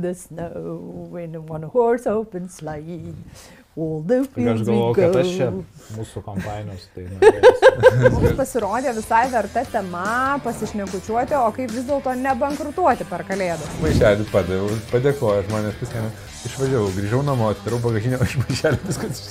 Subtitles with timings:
[0.00, 3.12] the snow in a one horse open sleigh.
[3.76, 5.64] All the Tik aš fields we galvoju, kad aš čia go.
[5.98, 7.04] mūsų kompanijos, tai.
[8.14, 13.68] Mums pasirodė visai verta tema pasišnekučiuoti, o kaip vis dėlto nebankrutuoti per kalėdas.
[13.84, 16.12] Maišelį padaviau, padėkoju, žmonės pasiėmė.
[16.48, 19.26] Išvažiavau, grįžau namo, atidarau bagažinę, iš maišelį viskas.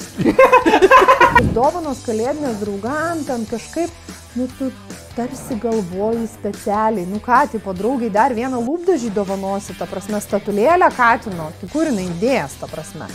[1.57, 4.69] Dovanos kalėdinės draugam ten kažkaip, nu tu
[5.15, 11.49] tarsi galvoji specialiai, nu ką, tipo draugai dar vieną lūpdažį dovanosi, ta prasme, statulėlę katino,
[11.59, 13.09] tai kur jinai idėjas, ta prasme.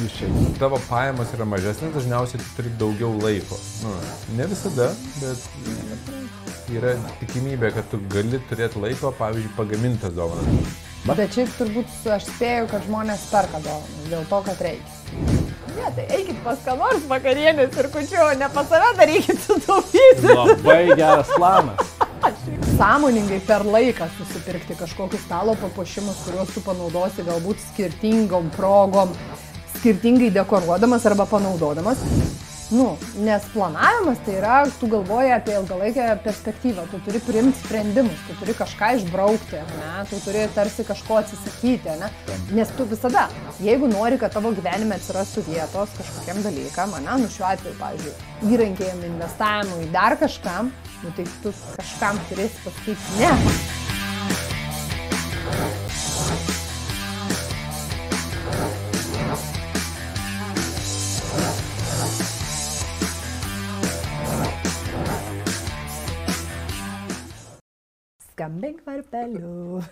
[0.60, 3.58] Tavo pajamos yra mažesnės, dažniausiai tu turi daugiau laiko.
[3.84, 3.94] Nu,
[4.38, 4.90] ne visada,
[5.22, 10.78] bet yra tikimybė, kad tu gali turėti laiko, pavyzdžiui, pagamintas dovanas.
[11.06, 15.45] Bet šiaip turbūt aš spėju, kad žmonės perka dovanas dėl to, kad reikia.
[15.74, 20.30] Ne, tai eikit pas ką nors vakarienės ir kučiu, ne pas save darykit sutaupyti.
[20.30, 21.92] Labai geras planas.
[22.76, 29.14] Sąmoningai per laiką susipirkti kažkokius stalo papuošimus, kuriuos tu panaudosi galbūt skirtingom progom,
[29.78, 32.02] skirtingai dekoruodamas arba panaudodamas.
[32.70, 38.34] Nu, nes planavimas tai yra, tu galvoji apie ilgalaikę perspektyvą, tu turi priimti sprendimus, tu
[38.40, 42.10] turi kažką išbraukti, ne, tu turi tarsi kažko atsisakyti, ne?
[42.58, 43.28] nes tu visada,
[43.62, 48.18] jeigu nori, kad tavo gyvenime atsirastų vietos kažkokiam dalykam, ne, nu šiuo atveju, pavyzdžiui,
[48.50, 50.74] įrankėjim, investavimui, dar kažkam,
[51.06, 54.55] nu tai tu kažkam turėsi pasakyti ne.
[68.46, 69.82] Skambink varpeliu.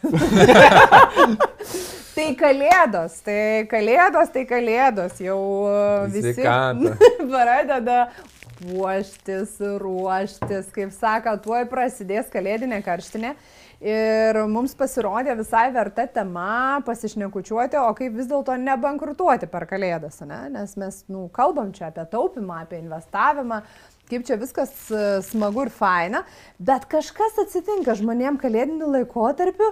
[2.14, 6.44] Tai kalėdos, tai kalėdos, tai kalėdos, jau uh, visi
[7.32, 8.12] pradeda
[8.60, 13.34] puoštis, ruoštis, kaip sako, tuoj prasidės kalėdinė karštinė.
[13.82, 20.38] Ir mums pasirodė visai verta tema pasišnekučiuoti, o kaip vis dėlto nebankrutuoti per kalėdas, ne?
[20.54, 23.64] nes mes nu, kalbam čia apie taupimą, apie investavimą,
[24.10, 26.24] kaip čia viskas e, smagu ir faina,
[26.58, 29.70] bet kažkas atsitinka žmonėm kalėdiniu laikotarpiu,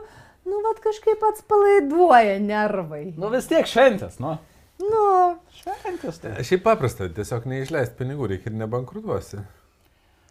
[0.48, 3.04] nu, vad kažkaip atspalaiduoja nervai.
[3.18, 4.36] Nu vis tiek šventės, nu.
[4.82, 5.02] Nu,
[5.62, 6.36] Šventės tai.
[6.42, 9.42] Šiaip paprasta, tiesiog neišleisti pinigų, reikia ir nebankrutuosi.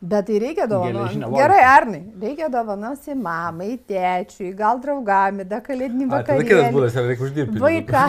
[0.01, 1.29] Bet tai reikia logika.
[1.29, 7.11] Gerai, Arnai, reikia dovanoti mamai, tėčiui, gal draugami, da kalėdinį A, tada kitas būdas yra
[7.11, 7.61] reikia uždirbti.
[7.61, 8.07] Vaiką.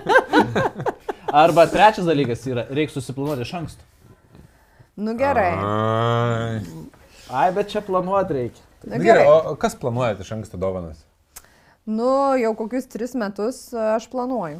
[1.42, 3.89] Arba trečias dalykas yra, reikia susiplanuoti iš anksto.
[4.96, 5.52] Nu gerai.
[5.54, 6.60] Ai.
[7.30, 8.62] Ai, bet čia planuoti reikia.
[8.84, 9.52] Nu, Na Gerai, gerai.
[9.52, 11.02] o kas planuojate iš anksto dovanas?
[11.86, 14.58] Nu, jau kokius tris metus e, aš planuoju.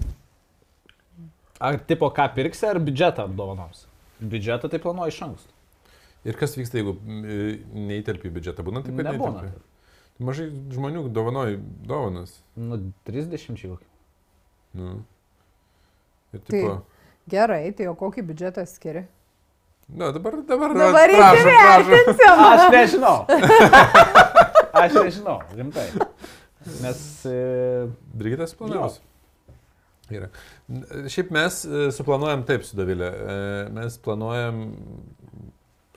[1.61, 3.87] Ar tipo ką pirksi, ar biudžetą apdovanoms?
[4.21, 5.53] Biudžetą tai planuoju iš anksto.
[6.25, 8.65] Ir kas vyksta, jeigu neįtelpi į biudžetą?
[8.67, 9.41] Būna taip, kad Nebūna.
[9.41, 9.67] neįtelpi?
[10.21, 11.57] Mažai žmonių dovanoja
[11.89, 12.35] dovanas.
[12.61, 12.77] Nu,
[13.09, 13.79] 30 jau.
[14.77, 14.99] Nu.
[16.33, 16.75] Ir Tai- tipo,
[17.31, 19.07] Gerai, tai o kokį biudžetą skiri?
[19.95, 22.43] Na, dabar, dabar, Dabar įsivertinsim.
[22.47, 23.17] Aš nežinau.
[24.83, 25.87] Aš nežinau, rimtai.
[26.81, 27.01] Nes...
[27.27, 27.39] E,
[28.15, 29.01] Brigitas planavus.
[30.11, 30.28] Yra.
[31.11, 33.11] Šiaip mes e, suplanuojam taip su Davilė.
[33.11, 33.37] E,
[33.75, 34.65] Mes planuojam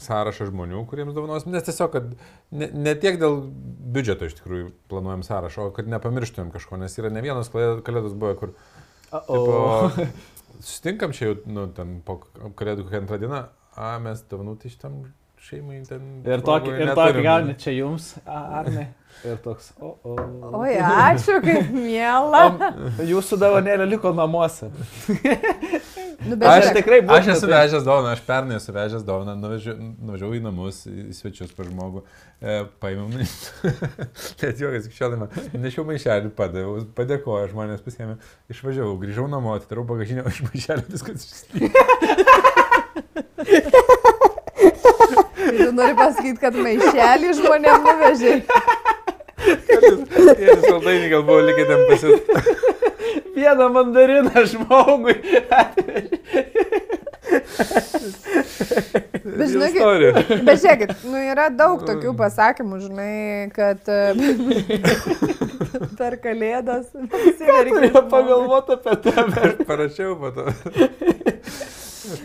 [0.04, 2.10] sąrašą žmonių, kuriems dovanosim, nes tiesiog, kad
[2.52, 3.40] ne, ne tiek dėl
[3.94, 8.16] biudžeto iš tikrųjų planuojam sąrašą, o kad nepamirštumėm kažko, nes yra ne vienas kalė- kalėdos
[8.18, 8.54] buvo, kur
[9.14, 10.08] o, tipo,
[10.68, 12.20] sustinkam čia jau, nu, ten po
[12.60, 13.44] kalėdų kokią antrą dieną,
[13.76, 15.04] a, mes dovanų tai šitam
[15.44, 16.04] šeimai ten.
[16.24, 18.90] ir tokį, ir tokį gauni čia jums, ar ne?
[19.24, 20.14] Ir toks, o, o.
[20.58, 22.40] Oi, ačiū, kaip miela.
[23.00, 24.72] O jūsų davanėlė liko namuose.
[26.24, 30.40] Nu, Aš tikrai būčiau Aš esu vežęs dovaną, aš pernai esu vežęs dovaną, nuvažiavau į
[30.46, 32.04] namus, į svečius per žmogų,
[32.40, 33.10] e, paėmiau,
[34.40, 35.34] net juokas iki šiol, man,
[35.66, 38.16] nešiau maišelį, padaviau, padėkoju, žmonės pasiėmė,
[38.56, 41.84] išvažiavau, grįžau namo, atidarau bagažinę, o iš maišelio viskas išslydo.
[45.58, 48.36] Tu nori pasakyti, kad maišelį žmonėm nuvežė.
[49.44, 52.18] Ir saldainį gal buvo likę ten pasit.
[53.36, 55.18] Vieną mandariną žmogui.
[59.24, 59.81] Bet žinokit.
[60.45, 63.13] Bet žiūrėkit, nu yra daug tokių pasakymų, žinai,
[63.56, 64.13] kad e,
[66.00, 69.45] per kalėdas Turėjau pagalvoti apie tave.
[69.48, 70.44] Aš parašiau po to.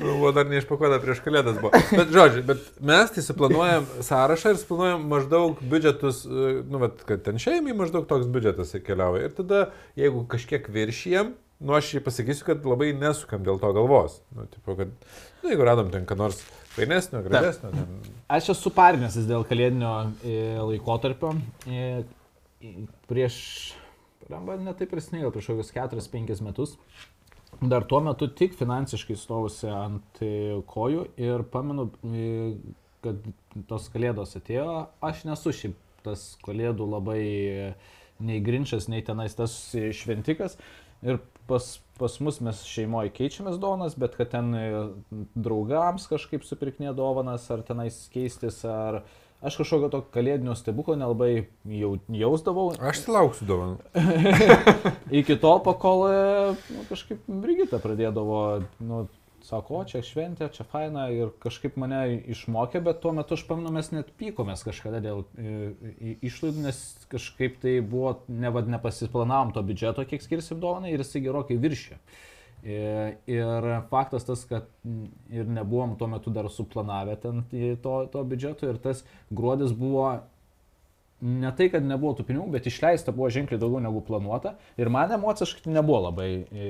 [0.01, 1.73] Buvo dar neišpakuota prieš kalėdas buvo.
[1.93, 7.23] Bet, žodžiu, bet mes tai suplanuojam sąrašą ir suplanuojam maždaug biudžetus, e, nu, vat, kad
[7.27, 9.29] ten šeimai maždaug toks biudžetas keliauja.
[9.29, 9.63] Ir tada,
[9.99, 11.33] jeigu kažkiek viršijam,
[11.63, 14.21] nu, aš jį pasakysiu, kad labai nesukam dėl to galvos.
[14.37, 14.93] Nu, tipo, kad,
[15.43, 16.43] nu, jeigu radom ten ką nors
[16.77, 20.39] fainesnio, gražesnio, ten, Aš esu parinęsis dėl kalėdinio e,
[20.73, 21.35] laikotarpio.
[21.67, 21.91] E,
[23.07, 23.37] Prieš
[24.29, 26.75] Lemba netaip ir sniego prieš kokius 4-5 metus.
[27.61, 32.53] Dar tuo metu tik finansiškai stovusi ant e, kojų ir pamenu, e,
[33.03, 33.25] kad
[33.67, 35.75] tos kalėdos atėjo, aš nesu šiaip
[36.07, 37.73] tas kalėdų labai e,
[38.23, 40.55] nei grinčas, nei tenais tas šventikas.
[41.03, 41.19] Ir
[41.51, 41.67] pas,
[41.99, 44.55] pas mus mes šeimoje keičiamės dovanas, bet kad ten
[45.35, 49.03] draugams kažkaip supirknė dovanas, ar tenais keistis, ar
[49.41, 52.73] aš kažkokio to kalėdinio stebuklo nelabai jau, jausdavau.
[52.91, 53.79] Aš tai lauksiu dovanų.
[55.21, 56.19] Iki tol, pakol e,
[56.75, 58.43] nu, kažkaip Brigita pradėdavo,
[58.83, 59.05] nu,
[59.47, 62.01] sako, o čia šventė, čia faina ir kažkaip mane
[62.35, 66.81] išmokė, bet tuo metu aš pamenu, mes net pykomės kažkada dėl e, išlaidų, nes
[67.13, 72.01] kažkaip tai buvo, nevad nepasiplanavom to biudžeto, kiek skirsim dovanai ir jisai gerokai viršė.
[72.67, 74.67] Ir faktas tas, kad
[75.31, 77.45] ir nebuvom tuo metu dar suplanavę ten
[77.83, 80.11] to, to biudžeto ir tas gruodis buvo
[81.21, 84.55] ne tai, kad nebuvo tų pinigų, bet išleista buvo ženkliai daugiau negu planuota.
[84.79, 86.69] Ir man emociškai nebuvo labai e,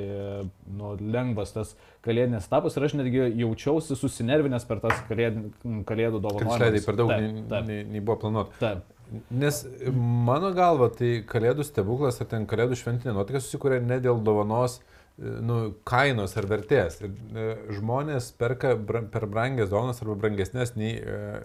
[0.72, 1.74] nu, lengvas tas
[2.04, 5.42] kalėdinis etapas ir aš netgi jaučiausi susinervinęs per tas kalėd,
[5.88, 6.54] kalėdų dovanas.
[6.56, 8.56] išleidai per daug, Taip, taip, nei, nei buvo planuota.
[8.62, 8.94] taip.
[9.32, 9.62] Nes
[9.96, 14.97] mano galva, tai kalėdų stebuklas ar ten kalėdų šventinė nuotaika susikūrė ne dėl dovanos e,
[15.18, 17.00] nu, kainos ar vertės.
[17.02, 17.46] Ir, e,
[17.78, 18.74] žmonės perka
[19.12, 21.40] per brangias dovanas arba brangesnės nei e,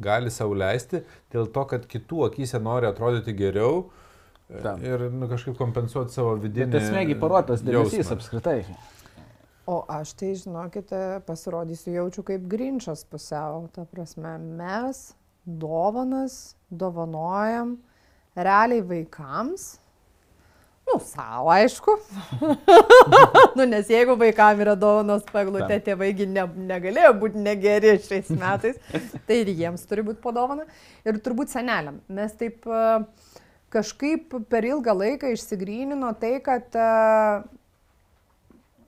[0.00, 1.02] gali savo leisti
[1.32, 3.84] dėl to, kad kitų akise nori atrodyti geriau
[4.48, 4.80] e, Taip.
[4.86, 6.72] ir nu, kažkaip kompensuoti savo vidinį.
[6.72, 8.62] Bet esmėgi parodytas dėmesys apskritai.
[9.70, 13.68] O aš tai, žinokite, pasirodysiu jaučiu kaip grinčas pusiau.
[13.74, 15.10] Ta prasme, mes
[15.44, 17.76] dovanas dovanojam
[18.34, 19.79] realiai vaikams.
[20.88, 21.92] Nu, savo, aišku.
[23.56, 28.80] nu, nes jeigu vaikams yra dovanos paglutė, tėvaigi ne, negalėjo būti negeri šiais metais,
[29.28, 30.66] tai ir jiems turi būti padovana.
[31.06, 32.00] Ir turbūt seneliam.
[32.10, 32.82] Mes taip e,
[33.70, 36.88] kažkaip per ilgą laiką išsigrynino tai, kad e,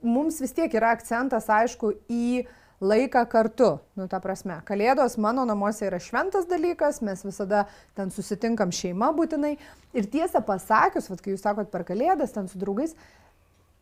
[0.03, 2.43] mums vis tiek yra akcentas, aišku, į
[2.83, 3.71] laiką kartu.
[3.99, 7.65] Nu, ta prasme, kalėdos mano namuose yra šventas dalykas, mes visada
[7.99, 9.55] ten susitinkam šeima būtinai.
[9.97, 12.97] Ir tiesą pasakius, vat, kai jūs sakot per kalėdas, ten su draugais,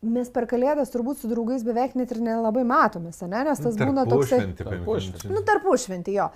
[0.01, 3.43] mes per kalėdas turbūt su draugais beveik net ir nelabai matomės, ne?
[3.47, 4.41] nes tas būna toksai...
[4.41, 5.33] Tarpušventį, Tarpušventį.
[5.33, 6.29] Nu, tarpušventį jo.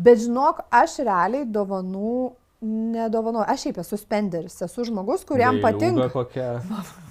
[0.00, 2.30] Bet žinok, aš realiai dovanų
[2.60, 3.44] nedovanoju.
[3.48, 6.08] Aš šiaip esu spenderis, esu žmogus, kuriam Vėliuga patinka.
[6.12, 6.48] Kokia.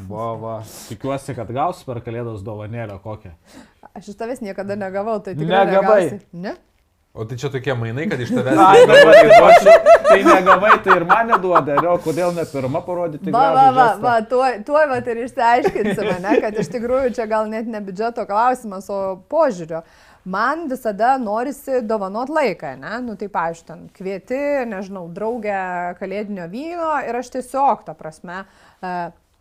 [0.09, 0.59] Bova.
[0.89, 3.33] Tikiuosi, kad gausiu per kalėdos dovanėlę kokią.
[3.97, 6.01] Aš iš tavęs niekada negavau, tai tikrai Negavai.
[6.03, 6.25] negausi.
[6.33, 6.55] Ne?
[7.13, 8.59] O tai čia tokie mainai, kad iš tavęs...
[8.69, 9.71] Ai, dabar įduosiu.
[10.05, 11.79] Tai negavai, tai ir man neduoda.
[11.81, 13.33] Ir o kodėl ne pirmą parodyti?
[13.33, 17.49] Va, va, va, va, tuoj, tuoj va ir išsiaiškinsime, ne, kad iš tikrųjų čia gal
[17.49, 19.81] net ne biudžeto klausimas, o požiūrio.
[20.29, 22.99] Man visada norisi dovanot laiką, ne?
[23.01, 24.39] Nu, tai, pavyzdžiui, ten kvieti,
[24.69, 25.61] nežinau, draugę
[25.97, 28.43] kalėdinio vyno ir aš tiesiog, ta prasme,
[28.83, 28.91] e,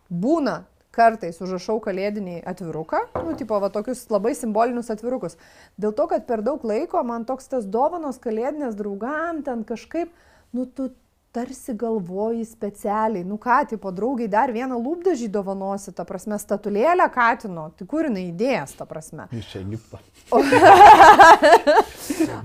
[0.09, 0.55] būna
[0.95, 5.37] kartais užrašau kalėdinį atviruką, nu, tipo, va, tokius labai simbolinius atvirukus.
[5.77, 10.09] Dėl to, kad per daug laiko man toks tas dovanos kalėdinės draugam ten kažkaip,
[10.57, 10.89] nu, tu
[11.31, 17.67] tarsi galvoji specialiai, nu ką, tipo, draugai dar vieną lūpdažį dovanosi, ta prasme, statulėlę katino,
[17.77, 19.27] tai kur jinai idėjas, ta prasme.
[19.37, 19.99] Iš čia Egipto.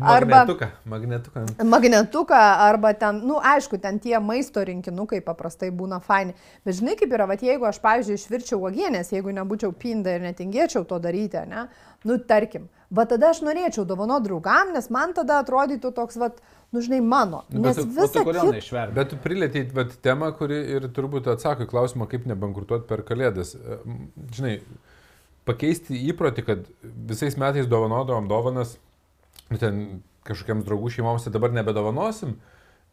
[0.01, 0.69] Arba- Magnetuką.
[0.85, 1.47] Magnetuką.
[1.65, 2.37] Magnetuką
[2.69, 6.37] arba ten, nu aišku, ten tie maisto rinkinukai paprastai būna faini.
[6.65, 10.85] Bet žinai kaip yra, va jeigu aš, pavyzdžiui, išvirčiau uogienės, jeigu nebūčiau pinda ir netingėčiau
[10.89, 11.67] to daryti, ne,
[12.05, 16.29] nu tarkim, va tada aš norėčiau dovano draugam, nes man tada atrodytų toks, va,
[16.75, 17.43] nu žinai, mano.
[17.51, 18.57] Nu, bet Nes tu- O tai kodėl kita...
[18.59, 18.95] neišverti?
[18.97, 23.55] Bet tu prilėtėjai vat, temą, kuri ir turbūt atsako į klausimą, kaip nebankrutuoti per kalėdas.
[23.59, 23.79] E,
[24.39, 24.57] Žinai,
[25.49, 26.67] pakeisti įprotį, kad
[27.11, 28.77] visais metais dovanodavom dovanas,
[29.51, 29.81] nu, ten
[30.25, 32.39] kažkokiems draugų šeimoms, tai dabar nebedovanosim,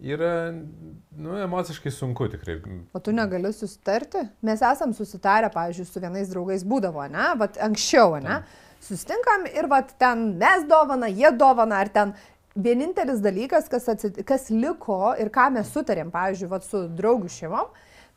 [0.03, 2.57] yra, nu, emociškai sunku tikrai.
[2.91, 4.25] O tu negali susitarti?
[4.43, 7.29] Mes esam susitarę, pavyzdžiui, su vienais draugais būdavo, ne?
[7.39, 8.41] Vat anksčiau, ne?
[8.81, 12.13] Sustinkam ir vat ten mes dovana, jie dovana, ar ten
[12.55, 14.19] vienintelis dalykas, kas, atsit...
[14.27, 17.69] kas liko ir ką mes sutarėm, pavyzdžiui, vat su draugų šeimom,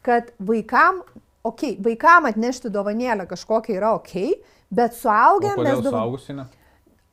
[0.05, 1.03] kad vaikam,
[1.45, 6.49] okei, okay, vaikam atnešti dovanėlę kažkokia yra okei, okay, bet suaugę mes suaugusinė?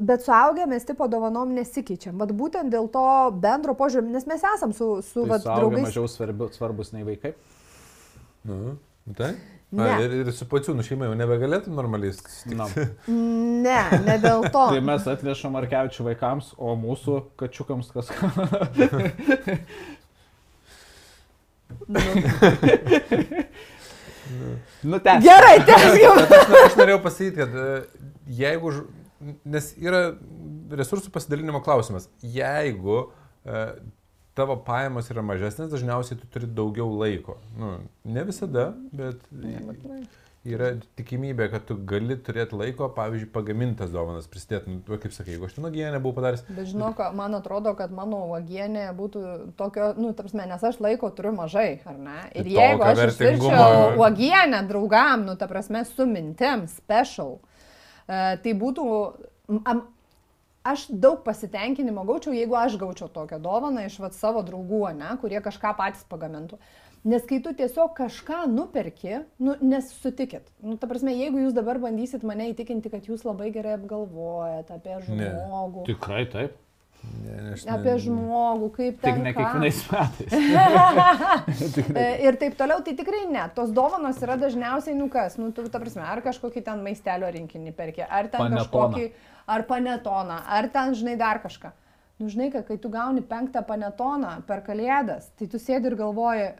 [0.01, 2.15] Bet suaugę mes tipo dovanom nesikeičiam.
[2.17, 3.03] Vat būtent dėl to
[3.38, 5.91] bendro požiūrį, nes mes esam su, su Tai vat, draugais.
[5.91, 7.36] mažiau svarbi, svarbus nei vaikai.
[8.50, 8.79] Nu,
[9.13, 9.36] tai?
[9.71, 9.87] Ne.
[9.87, 12.11] A, ir, ir su pačiūnų šeima jau nebegalėtum normaliai.
[12.17, 12.55] susitikti?
[12.59, 12.65] Na.
[13.61, 14.65] Ne, ne dėl to.
[14.73, 18.07] Tai mes atnešam Markevičių vaikams, o mūsų kačiukams kas.
[24.83, 25.21] nu, ten.
[25.23, 26.15] Gerai, tęskime.
[26.19, 27.65] Bet aš, aš norėjau pasakyti, kad e,
[28.41, 28.73] jeigu,
[29.55, 30.01] nes yra
[30.81, 32.97] resursų pasidalinimo klausimas, jeigu
[33.45, 33.65] e,
[34.38, 37.38] tavo pajamos yra mažesnės, dažniausiai tu turi daugiau laiko.
[37.59, 39.23] Nu, ne visada, bet
[40.47, 44.73] yra tikimybė, kad tu gali turėti laiko, pavyzdžiui, pagamintas dovanas prisidėti.
[44.73, 48.23] Nu, kaip sakai, jeigu aš ten uogienę buvau padaręs, Bet žinok, man atrodo, kad mano
[48.31, 49.23] uogienė būtų
[49.59, 52.17] tokio, nu, tarsi, nes aš laiko turiu mažai, ar ne?
[52.33, 57.38] Ir Tai jeigu aš išvirčiau uogienę draugam, nu, ta prasme, su mintim, special,
[58.07, 58.88] e, tai būtų,
[59.61, 59.85] am,
[60.63, 65.41] aš daug pasitenkinimo gaučiau, jeigu aš gaučiau tokią dovaną iš vat, savo draugų, ne, kurie
[65.41, 66.59] kažką patys pagamintų.
[67.03, 70.45] Nes kai tu tiesiog kažką nuperki, nu, nesutikit.
[70.61, 74.99] Nu, ta prasme, jeigu jūs dabar bandysit mane įtikinti, kad jūs labai gerai apgalvojat apie
[75.09, 75.31] Ne.
[75.31, 76.59] žmogų, Tikrai taip.
[77.25, 79.23] ne, ne, aš apie ne- žmogų, kaip Tik ten.
[79.25, 80.31] ne kiekvienais metais.
[81.97, 83.47] E, Ir taip toliau, tai tikrai ne.
[83.55, 87.73] Tos dovanos yra dažniausiai, nu kas, nu, tu, ta prasme, ar kažkokį ten maistelio rinkinį
[87.77, 88.61] perki, ar ten Panetoną.
[88.69, 89.11] kažkokį,
[89.51, 91.72] ar panetoną, ar ten, žinai, dar kažką.
[92.22, 96.51] Nu, žinai, kad kai tu gauni penktą panetoną per kalėdas, tai tu sėdi ir galvoji,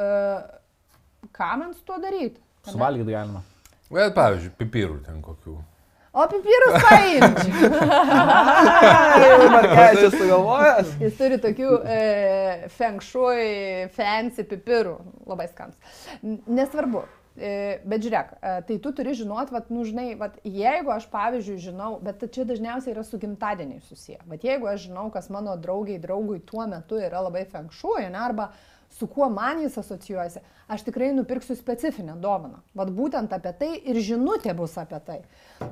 [0.00, 0.38] uh,
[1.36, 2.40] ką man su tuo daryti.
[2.70, 3.42] Suvalgyti galima.
[3.92, 5.58] Bet, pavyzdžiui, pipirų ten kokių.
[6.12, 7.68] O pipirus paimčiau.
[9.52, 10.90] Markečius sugalvojęs.
[11.00, 11.98] Jis turi tokių e,
[12.76, 13.46] feng shui,
[13.96, 14.94] fancy pipirų,
[15.28, 15.76] labai skans.
[16.20, 17.04] N- Nesvarbu.
[17.32, 21.62] E, bet žiūrėk, e, tai tu turi žinot, vat, nu, žinai, vat, jeigu aš, pavyzdžiui,
[21.64, 26.00] žinau, bet čia dažniausiai yra su gimtadieniai susiję, bet jeigu aš žinau, kas mano draugiai,
[26.02, 28.50] draugui tuo metu yra labai feng shui, ne, arba
[28.92, 32.60] su kuo man jis asocijuojasi, aš tikrai nupirksiu specifinę dovaną.
[32.76, 35.18] Vat būtent apie tai ir žinutė bus apie tai.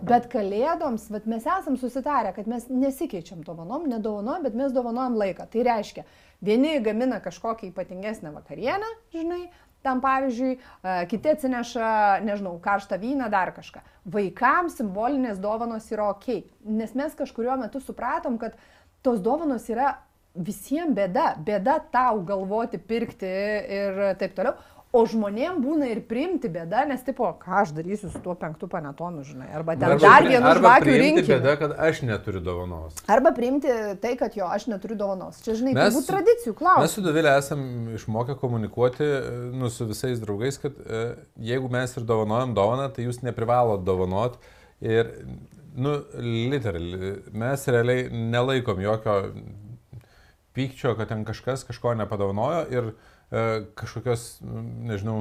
[0.01, 5.51] Bet kalėdoms, vat mes esam susitarę, kad mes nesikeičiam dovanom, nedovanojam, bet mes dovanojam laiką.
[5.53, 6.07] Tai reiškia,
[6.41, 9.45] vieni gamina kažkokią ypatingesnę vakarienę, žinai,
[9.87, 11.93] tam pavyzdžiui, e, kiti atsineša,
[12.27, 13.83] nežinau, karštą vyną, dar kažką.
[14.15, 16.29] Vaikams simbolinės dovanos yra ok,
[16.65, 18.59] nes mes kažkurio metu supratom, kad
[19.05, 19.95] tos dovanos yra
[20.35, 23.31] visiems bėda, bėda tau galvoti, pirkti
[23.81, 24.59] ir taip toliau.
[24.91, 29.23] O žmonėm būna ir priimti bėda, nes tipo, ką aš darysiu su tuo penktu panetonu,
[29.23, 31.37] žinai, arba ten dar vienu arba priimti rinkiniu.
[31.37, 32.97] bėda, kad aš neturiu dovanos.
[33.07, 33.71] Arba priimti
[34.03, 35.39] tai, kad jo, aš neturiu dovanos.
[35.45, 36.97] Čia, žinai, Mes turbūt tradicijų Mes klausimas.
[36.97, 37.63] su Davilė esam
[38.01, 39.21] išmokę komunikuoti e,
[39.61, 41.05] nu, su visais draugais, kad e,
[41.53, 44.41] jeigu mes ir dovanojam dovaną, tai jūs neprivalot dovanot.
[44.83, 45.13] Ir,
[45.79, 49.21] nu, literally, mes realiai nelaikom jokio
[50.59, 52.91] pykčio, kad ten kažkas kažko nepadovanojo ir
[53.31, 55.19] kažkokios, mm, nežinau,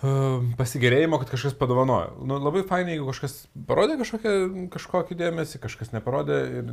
[0.00, 0.12] e,
[0.58, 2.16] pasigėrėjimo, kad kažkas padovanojo.
[2.24, 3.36] Nu, labai fainai, jeigu kažkas
[3.68, 4.34] parodė kažkokią,
[4.72, 6.72] kažkokį dėmesį, kažkas neparodė ir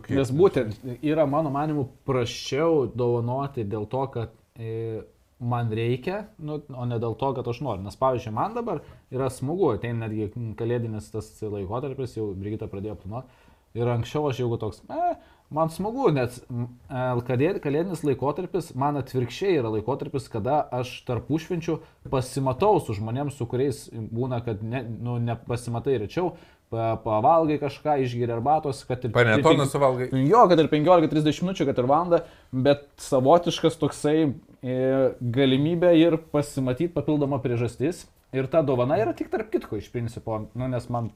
[0.00, 0.18] okay.
[0.18, 5.04] Nes būtent yra, mano manimu, praščiau dovanoti dėl to, kad e,
[5.38, 7.84] man reikia, nu, o ne dėl to, kad aš noriu.
[7.86, 8.82] Nes, pavyzdžiui, man dabar
[9.14, 13.42] yra smagu, tai netgi kalėdinis tas laikotarpis, jau Brigita pradėjo planuoti.
[13.74, 15.16] Ir anksčiau aš jeigu toks, e,
[15.50, 21.78] man smagu, nes e, kalėd- kalėdinis laikotarpis man atvirkščiai yra laikotarpis, kada aš tarp užšvenčių
[22.12, 26.34] pasimatau su žmonėms, su kuriais būna, kad ne, nu, nepasimatai rečiau,
[26.72, 29.12] pa, pavalgai kažką, išgeri arbatos, kad ir...
[29.14, 30.08] Panetoną suvalgai.
[30.26, 32.24] Jo, kad ir 15-30 minučių, kad ir valandą,
[32.66, 34.80] bet savotiškas toksai e,
[35.20, 38.06] galimybė ir pasimatyti papildoma priežastis.
[38.34, 41.12] Ir ta dovana yra tik tarp kitko iš principo, nu, nes man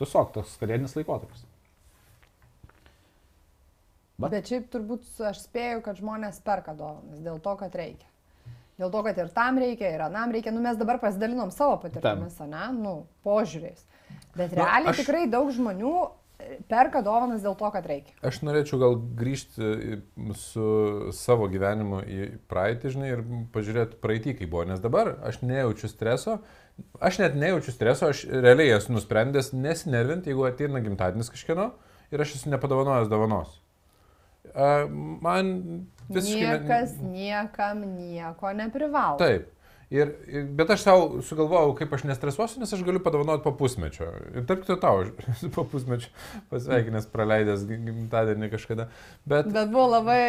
[0.00, 1.44] tiesiog toks kalėdinis laikotarpis.
[4.18, 4.28] Va.
[4.32, 8.08] Bet šiaip turbūt aš spėju, kad žmonės perka dovanas dėl to, kad reikia.
[8.78, 10.50] Dėl to, kad ir tam reikia, ir anam reikia.
[10.54, 12.94] Nu, mes dabar pasidalinom savo patirtimis, ne, nu,
[13.26, 13.84] požiūriais.
[14.38, 15.92] Bet realiai aš- tikrai daug žmonių
[16.38, 18.14] e, perka dovanas dėl to, kad reikia.
[18.26, 20.66] Aš norėčiau gal grįžti į- su
[21.14, 23.22] savo gyvenimu į praeitį, žinai, ir
[23.54, 26.40] pažiūrėti praeitį, kaip buvo, nes dabar aš nejaučiu streso,
[27.02, 31.70] aš net nejaučiu streso, aš realiai esu nusprendęs nesinervinti, jeigu ateina gimtadienis kažkieno
[32.14, 33.58] ir aš esu nepadovanojęs dovanos.
[35.22, 36.40] Man visiškai...
[36.40, 39.18] ne- Niekas niekam nieko neprivalo.
[39.20, 39.54] Taip.
[39.88, 44.04] Ir, ir, bet aš savo sugalvojau, kaip aš nestresuosiu, nes aš galiu padovanoti po pusmečio.
[44.36, 44.98] Ir tarp kito tau,
[45.54, 46.10] po pusmečio
[46.50, 48.90] pasveikinęs, praleidęs gi- gimtadienį kažkada.
[49.24, 50.20] Bet Bet buvo labai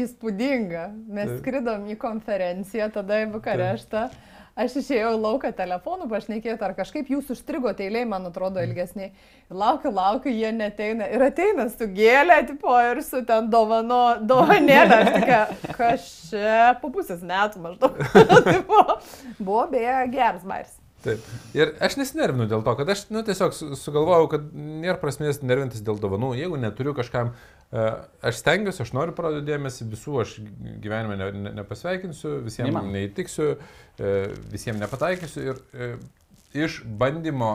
[0.00, 0.86] įspūdinga.
[1.12, 1.42] Mes Taip.
[1.42, 4.06] skridom į konferenciją tada į Bukareštą.
[4.52, 9.08] Aš išėjau lauką telefonu pašnekėti, ar kažkaip jūs užstrigo eiliai, man atrodo, ilgesniai.
[9.48, 11.08] Ir laukiu, laukiu, jie neteina.
[11.08, 15.00] Ir ateina su gėlė, tipo, ir su ten dovano, dovanėlė.
[15.72, 17.98] Čia po pusės metų maždaug.
[18.52, 18.84] tipo,
[19.40, 20.81] buvo beje geras bairis.
[21.02, 21.24] Taip.
[21.58, 25.82] Ir aš nesinervinu dėl to, kad aš nu, tiesiog su- sugalvojau, kad nėra prasmės nervintis
[25.82, 26.32] dėl dovanų.
[26.38, 27.32] Jeigu neturiu kažkam,
[27.74, 27.86] e,
[28.30, 30.36] aš stengiuosi, aš noriu parodyti dėmesį, visų aš
[30.84, 32.94] gyvenime ne, ne, nepasveikinsiu, visiems Neįmanoma.
[33.00, 33.48] neįtiksiu,
[33.98, 34.12] e,
[34.54, 35.48] visiems nepataikysiu.
[35.50, 35.90] Ir e,
[36.66, 37.52] iš bandymo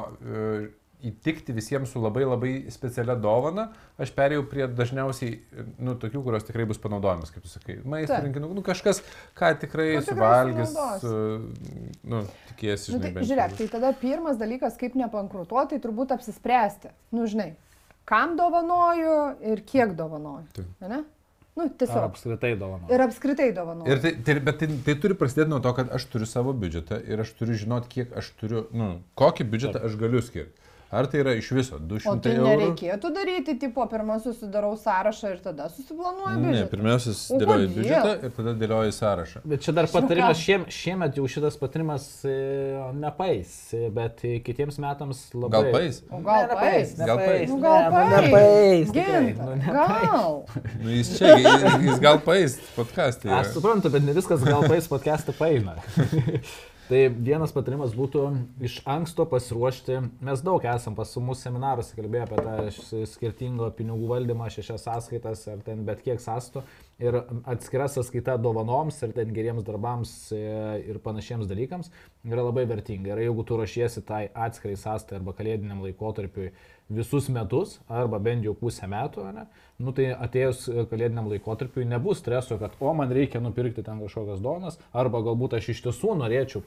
[1.05, 3.67] įtikti visiems su labai labai specialia dovana,
[4.01, 5.35] aš perėjau prie dažniausiai,
[5.77, 7.77] nu, tokių, kurios tikrai bus panaudojamas, kaip tu sakai.
[7.85, 8.25] Maisto Taip.
[8.25, 9.03] rinkinų, nu, kažkas,
[9.37, 11.13] ką tikrai tikrai suvalgys, su,
[12.03, 16.15] nu, tikėsi, Nu, žinai, tai, bent žiūrėk, tai tada pirmas dalykas, kaip nepankrutuoti, tai turbūt
[16.17, 16.93] apsispręsti.
[17.15, 17.51] Nu, žinai,
[18.09, 19.19] kam dovanoju
[19.53, 20.47] ir kiek dovanoju.
[20.57, 20.73] Taip.
[20.81, 21.03] Ne?
[21.57, 22.03] Nu, Ar tiesiog.
[22.11, 22.85] apskritai dovana.
[22.93, 23.89] Ir apskritai dovanoju.
[23.89, 26.99] Ir tai, tai, bet tai, tai turi prasidėti nuo to, kad aš turiu savo biudžetą
[27.09, 30.66] ir aš turiu žinoti, kiek aš turiu, nu, kokį biudžetą aš galiu skirti.
[30.89, 32.45] Ar tai yra iš viso O 200 tai eurų?
[32.47, 36.69] nereikėtų daryti, tipo, pirmą susidarau sąrašą ir tada susiplanuoju Ne, biudžetą.
[36.71, 37.73] pirmiausia, O dėlioji kodėl?
[37.75, 39.41] biudžetą ir tada dėlioji sąrašą.
[39.51, 42.37] Bet čia dar patarimas, šiem, šiemet jau šitas patarimas e,
[43.03, 43.51] nepais,
[43.97, 45.51] bet kitiems metams labai...
[45.57, 45.99] Gal paeis?
[46.07, 47.49] O gal Ne, nepaeis, Gal paeis?
[47.51, 50.41] Nu, gal ne, nu, nu, gal.
[50.85, 53.27] Nu, jis čia, jis, jis gal paeis podcast'e.
[53.41, 55.75] Aš suprantu, bet ne viskas gal paeis podcast'ą paeina.
[56.87, 58.23] tai vienas patarimas būtų
[58.63, 59.99] iš anksto pasiruošti.
[60.23, 65.63] Mes daug esam pas mūsų seminaruose kalbėję apie tą skirtingo pinigų valdymą, šešias sąskaitas ar
[65.65, 66.63] ten bet kiek sąstų.
[66.97, 67.13] Ir
[67.45, 70.39] atskira sąskaita dovanoms ir ten geriems darbams e,
[70.89, 71.91] ir panašiems dalykams
[72.25, 73.11] yra labai vertinga.
[73.13, 76.49] Ir jeigu tu ruošiesi tai atskirai sąstai arba kalėdiniam laikotarpiui
[76.89, 79.45] visus metus, arba bent jau pusę metų, ne,
[79.83, 84.81] nu tai atėjus kalėdiniam laikotarpiui nebus streso, kad o man reikia nupirkti ten kažkokias donas,
[84.89, 86.63] arba galbūt aš iš tiesų norėčiau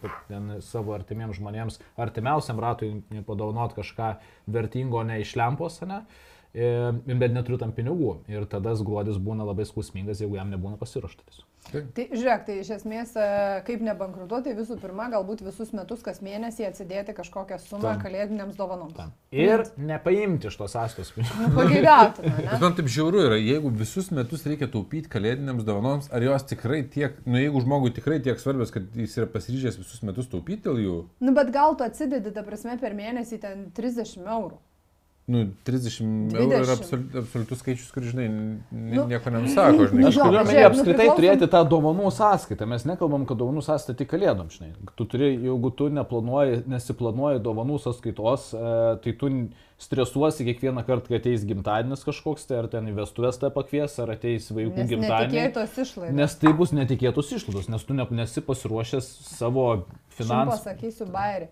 [0.63, 4.13] savo artimiems žmonėms, artimiausiam ratui padovanot kažką
[4.47, 8.17] vertingo ne iš lempos, ne, e, bet neturiu tam pinigų.
[8.31, 11.45] Ir tada gruodis būna labai skausmingas, jeigu jam nebūna pasiruoštas.
[11.71, 13.25] Tai žiūrėk, tai iš esmės, e,
[13.67, 18.01] kaip nebankrutuoti, tai visų pirma, galbūt visus metus kas mėnesį atsidėti kažkokią sumą Tam.
[18.01, 18.97] kalėdiniams dovanoms.
[19.31, 21.37] Ir nepaimti iš tos sąskaitos pinigų.
[21.45, 26.25] Nu, pageidautume, Bet man taip žiauru yra, jeigu visus metus reikia taupyti kalėdiniams dovanoms, ar
[26.25, 30.33] jos tikrai tiek, nu jeigu žmogui tikrai tiek svarbios, kad jis yra pasiryžęs visus metus
[30.33, 34.59] taupyti dėl jų, Nu, bet gal tu atsidedi, ta prasme, per mėnesį ten 30 eurų.
[35.31, 36.75] Nu 30 eurų yra 20.
[36.75, 38.27] absoliut, absoliutus skaičius, kur, žinai,
[38.71, 40.07] Nu, nieko nenusako, žinai.
[40.11, 42.67] Aš turiu omeny nu, apskritai priklauso- turėti tą dovanų sąskaitą.
[42.71, 44.73] Mes nekalbam, kad dovanų sąskaita tik kalėdom, žinai.
[44.99, 49.31] Tu turi, jeigu tu neplanuoji, nesiplanuoji dovanų sąskaitos, e, tai tu
[49.81, 54.11] stresuosi kiekvieną kartą, kai ateis gimtadienis kažkoks, tai ar ten į vestuvės tą pakvies, ar
[54.13, 54.77] ateis vaikų
[55.87, 56.13] išlaidos.
[56.19, 60.59] Nes tai bus netikėtos išlaidos, nes tu ne, nesi pasiruošęs savo Aš finansų.
[60.59, 61.49] pasakysiu bairį.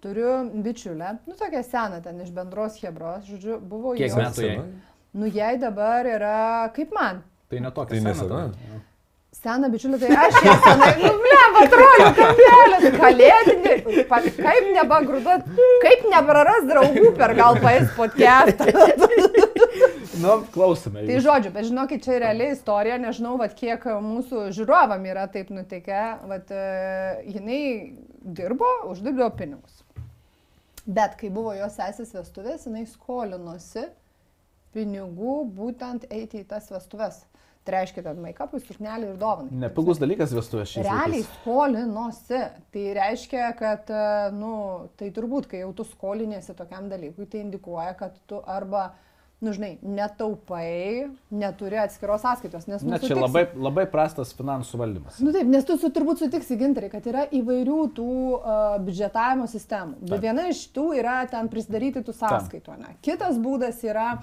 [0.00, 4.60] Turiu bičiulę, nu tokia sena ten iš bendros hebros, žodžiu, buvo Kiek jos- metų jai?
[5.12, 7.22] Nu, jai dabar yra kaip man.
[7.50, 8.28] Tai netokia Tai sena nesena.
[8.28, 8.78] tada.
[9.40, 13.74] Sena bičiulė, tai aš ją senai, nu, ble, atrodo, kampelės, kalėdinė,
[14.10, 15.44] pa- kaip nebankrutuot,
[15.84, 18.66] kaip nepraras draugų per gal paės podcastą.
[20.20, 21.00] Nu, klausome.
[21.08, 26.00] Tai žodžiu, bet žinokit, čia reali istorija, nežinau, vat, kiek mūsų žiūrovam yra taip nutikę,
[26.28, 27.60] vat, e, jinai
[28.20, 29.79] dirbo, uždirbdavo pinigus.
[30.86, 33.88] Bet kai buvo jos sesės vestuvės, jinai skolinosi
[34.74, 37.24] pinigų būtent eiti į tas vestuves.
[37.60, 39.52] Tai reiškia, kad make-upui, suknelį ir dovanai.
[39.66, 41.34] Nepigus dalykas vestuvės šiais Realiai laikais.
[41.42, 42.38] skolinosi.
[42.72, 44.52] Tai reiškia, kad, e, nu,
[44.96, 48.86] tai turbūt, kai jau tu skolinėsi tokiam dalykui, tai indikuoja, kad tu arba,
[49.40, 52.66] nu, žinai, netaupai, neturi atskiros sąskaitos.
[52.68, 55.20] Nes, nu, Ne, čia sutiksi- labai, labai prastas finansų valdymas.
[55.24, 59.96] Nu taip, nes tu su, turbūt sutiksi gintarai, kad yra įvairių tų uh, biudžetavimo sistemų.
[60.02, 60.20] Bet Taip.
[60.28, 62.78] viena iš tų yra ten prisidaryti tų sąskaitų.
[62.82, 62.96] Ne?
[63.02, 64.18] Kitas būdas yra,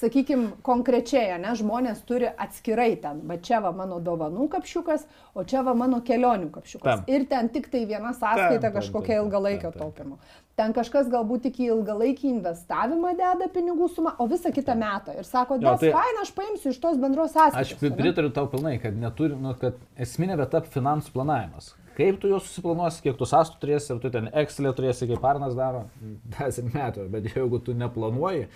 [0.00, 5.04] sakykime, konkrečiai, ne, žmonės turi atskirai ten, bet čia va mano dovanų kapšiukas,
[5.36, 7.04] o čia va mano kelionių kapšiukas.
[7.04, 7.10] Taip.
[7.12, 10.18] Ir ten tik tai viena sąskaita Taip, taip, kažkokia ilgalaikio taupimo.
[10.56, 15.14] Ten kažkas galbūt tik į ilgalaikį investavimą deda pinigų sumą, o visą kitą metą.
[15.16, 17.72] Ir sako, da, tai- faina, aš paimsiu iš tos bendros sąskaitos.
[17.72, 21.72] Aš pri- ane?" pritariu tau pilnai, kad, neturi, nu, kad esminė vieta finansų planavimas.
[21.96, 25.54] Kaip tu juos susiplanuosi, kiek tu sąstų turėsi, ar tu ten Excel'e turėsi, kaip Arnas
[25.56, 25.86] daro,
[26.38, 28.46] dešimt metų, bet jeigu tu neplanuoji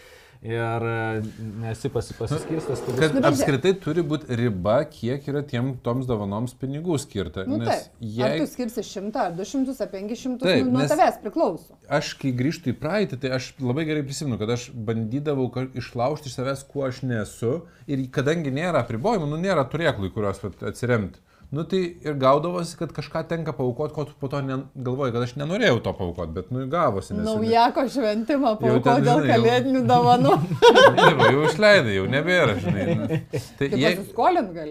[0.44, 1.22] ir e,
[1.62, 6.09] nesi pasi- pasiskirstęs, tai Kad Nu, bet apskritai turi būti riba, kiek yra tiem toms
[6.09, 7.46] dovanoms pinigų skirta.
[7.49, 7.88] Nu, nes.
[8.01, 8.25] Jei...
[8.27, 11.79] Ar tu skirsi šimtą, ar du šimtus, ar penki šimtus, Taip, nu, nuo tavęs priklauso.
[11.88, 16.38] aš, kai grįžtu į praeitį, tai aš labai gerai prisimenu, kad aš bandydavau išlaužti iš
[16.40, 17.62] savęs, kuo aš nesu.
[17.87, 21.22] Ir kadangi nėra apribojimų, nu nėra turėklų, kuriuos vat atsiremti.
[21.57, 25.25] Nu tai ir gaudavosi, kad kažką tenka paukoti, ko tu po to ne, galvoji, kad
[25.25, 27.14] aš nenorėjau to paukoti, bet nu gavosi.
[27.16, 30.35] nes- Naujako šventimą Jau paukoti dėl žinai, jau- kalėdinių dovanų.
[31.01, 32.87] Ne, va, jau išleidai, jau nebėra, žinai.
[33.01, 33.07] Nu.
[33.59, 33.95] Tai, je,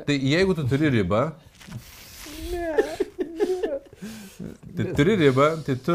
[0.08, 1.24] tai jeigu tu turi ribą.
[4.76, 5.94] Tai turi ribą, tai tu,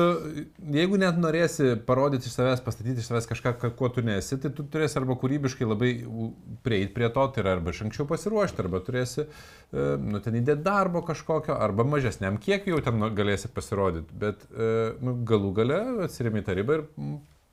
[0.73, 4.51] jeigu net norėsi parodyti iš savęs, pastatyti iš savęs kažką, ka- kuo tu nesi, tai
[4.57, 6.31] tu turėsi arba kūrybiškai labai u-
[6.64, 10.64] prieit prie to, tai yra arba iš anksčiau pasiruošti, arba turėsi, e, nu, ten įdėti
[10.66, 14.14] darbo kažkokio, arba mažesniam kiekiu jau ten nu, galėsi pasirodyti.
[14.25, 14.71] Bet, e,
[15.05, 16.87] nu, galų gale atsirimi tą ribą ir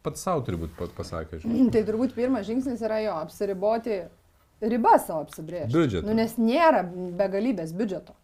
[0.07, 1.43] pats savo turi būti pasakęs.
[1.73, 3.97] Tai turbūt pirmas žingsnis yra jo, apsiriboti,
[4.61, 5.73] ribas savo apsibrėžti.
[5.75, 6.07] Biudžetą.
[6.07, 6.85] Nu, nes nėra
[7.19, 8.15] begalybės biudžeto.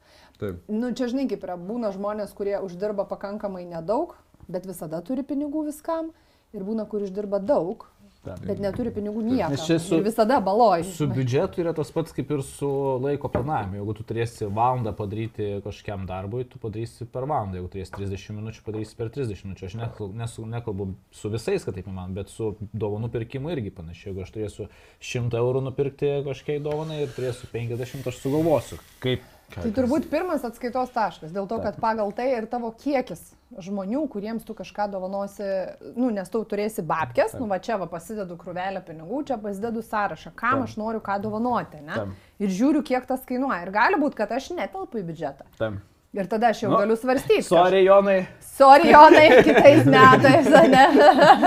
[0.43, 0.59] Taip.
[0.67, 4.15] Nu, čia žinai, kaip yra, būna žmonės, kurie uždirba pakankamai nedaug,
[4.51, 6.11] bet visada turi pinigų viskam.
[6.53, 7.87] Ir būna, kur uždirba daug,
[8.23, 8.43] Taip.
[8.45, 9.49] bet neturi pinigų niekam.
[9.51, 10.83] Nes čia su- Ir visada baloji.
[10.95, 12.69] Su biudžetu yra tas pats kaip ir su
[13.01, 13.79] laiko planavimu.
[13.81, 17.57] Jeigu tu turėsi valandą padaryti kažkokiam darbui, tu padarysi per valandą.
[17.57, 19.65] Jeigu turėsi 30 minučių, padarysi per 30 minučių.
[19.65, 24.13] Aš nekalbu, nesu, nekalbu su visais, kad taip įmanoma, bet su dovanų pirkimu irgi panašiai.
[24.13, 24.69] Jeigu aš turėsiu
[25.01, 29.19] 100 eurų nupirkti kažkiai dovanai ir turėsiu 50, aš sugalvosiu, kaip.
[29.53, 33.21] Tai turbūt pirmas atskaitos taškas, dėl to, kad pagal tai ir tavo kiekis
[33.61, 35.45] žmonių, kuriems tu kažką dovanosi,
[35.93, 40.33] nu, nes tu turėsi babkės, nu, va čia va pasidedu krūvelę pinigų, čia pasidedu sąrašą,
[40.33, 40.69] kam Taip.
[40.69, 41.99] aš noriu ką dovanoti, ne?
[41.99, 42.29] Taip.
[42.41, 43.61] Ir žiūriu, kiek tas kainuoja.
[43.67, 45.45] Ir gali būti, kad aš netelpu į biudžetą.
[45.59, 45.81] Tam.
[46.13, 47.41] Ir tada aš jau Nu, nu, galiu svarstyti.
[47.47, 48.19] Sorry, Jonai,
[48.53, 50.83] Sorry, Jonai, kitais metais, ne?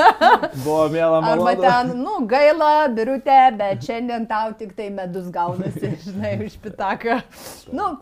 [0.64, 1.62] buvo mėla Arba malonu.
[1.62, 7.20] ten, nu, gaila, birutė, bet šiandien tau tik tai medus gaunasi, žinai, už pitaką.
[7.70, 7.92] Nu,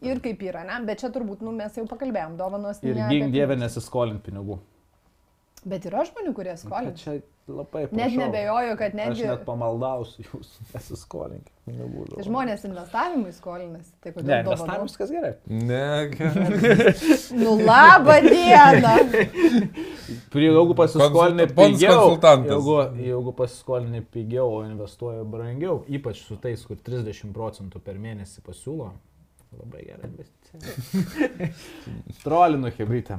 [0.00, 0.80] ir kaip yra, ne?
[0.88, 4.56] Bet čia turbūt, nu, mes jau pakalbėjom, dovanos Ir gink apie dievę nesiskolint pinigų.
[5.68, 6.96] Bet yra žmonių, kurie Bet skolina.
[6.96, 8.18] Čia labai Net prašau.
[8.20, 12.04] nebejoju, kad Aš netgi net pamaldausiu jūs, nesiskolinkit pinigų.
[12.16, 13.92] tai žmonės investavimui skolinasi.
[14.02, 14.52] Tai Ne, kodėl dovanų?
[14.56, 15.32] investavimas kas gerai.
[15.46, 16.94] Ne, gerai.
[17.42, 18.94] Nu, laba diena.
[20.34, 22.52] Prie, jeigu pasiskolinai pigiau, konsultantas.
[22.52, 28.42] jeigu, jeigu pasiskolinai pigiau, o investuoji brangiau, ypač su tais, kur 30 procentų per mėnesį
[28.46, 28.90] pasiūlo,
[29.56, 31.52] labai gera investicija.
[32.24, 33.18] Trolinu hebrytę.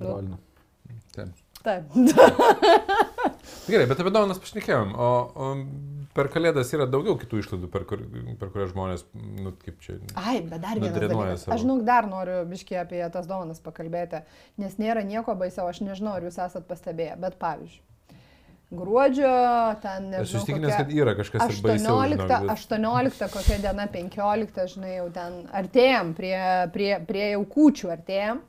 [0.00, 0.38] Trolinu.
[1.16, 1.32] Taip.
[1.64, 1.84] Taip.
[3.66, 4.92] Gerai, bet apie dovanas pašnekėjom.
[4.94, 5.46] O, o
[6.16, 8.02] per kalėdas yra daugiau kitų išlaidų, per, kur,
[8.40, 9.02] per kurias žmonės,
[9.42, 9.96] nu, kaip čia.
[10.14, 11.42] Ai, bet dar vienas dalykas.
[11.44, 11.54] savo.
[11.56, 14.22] Aš žinau, dar noriu biškiai apie tas dovanas pakalbėti,
[14.62, 17.82] nes nėra nieko baisiau, aš nežinau, ar jūs esat pastebėję, bet pavyzdžiui,
[18.76, 19.32] gruodžio
[19.82, 20.40] ten Aš nežinau.
[20.40, 21.96] įstikinęs, kokia- kad yra kažkas ir baisiau.
[21.98, 26.38] 18, žinok, bet- 18 kokia diena, 15, žinai, jau ten artėjom prie,
[26.74, 28.40] prie, prie jau kūčių artėjom.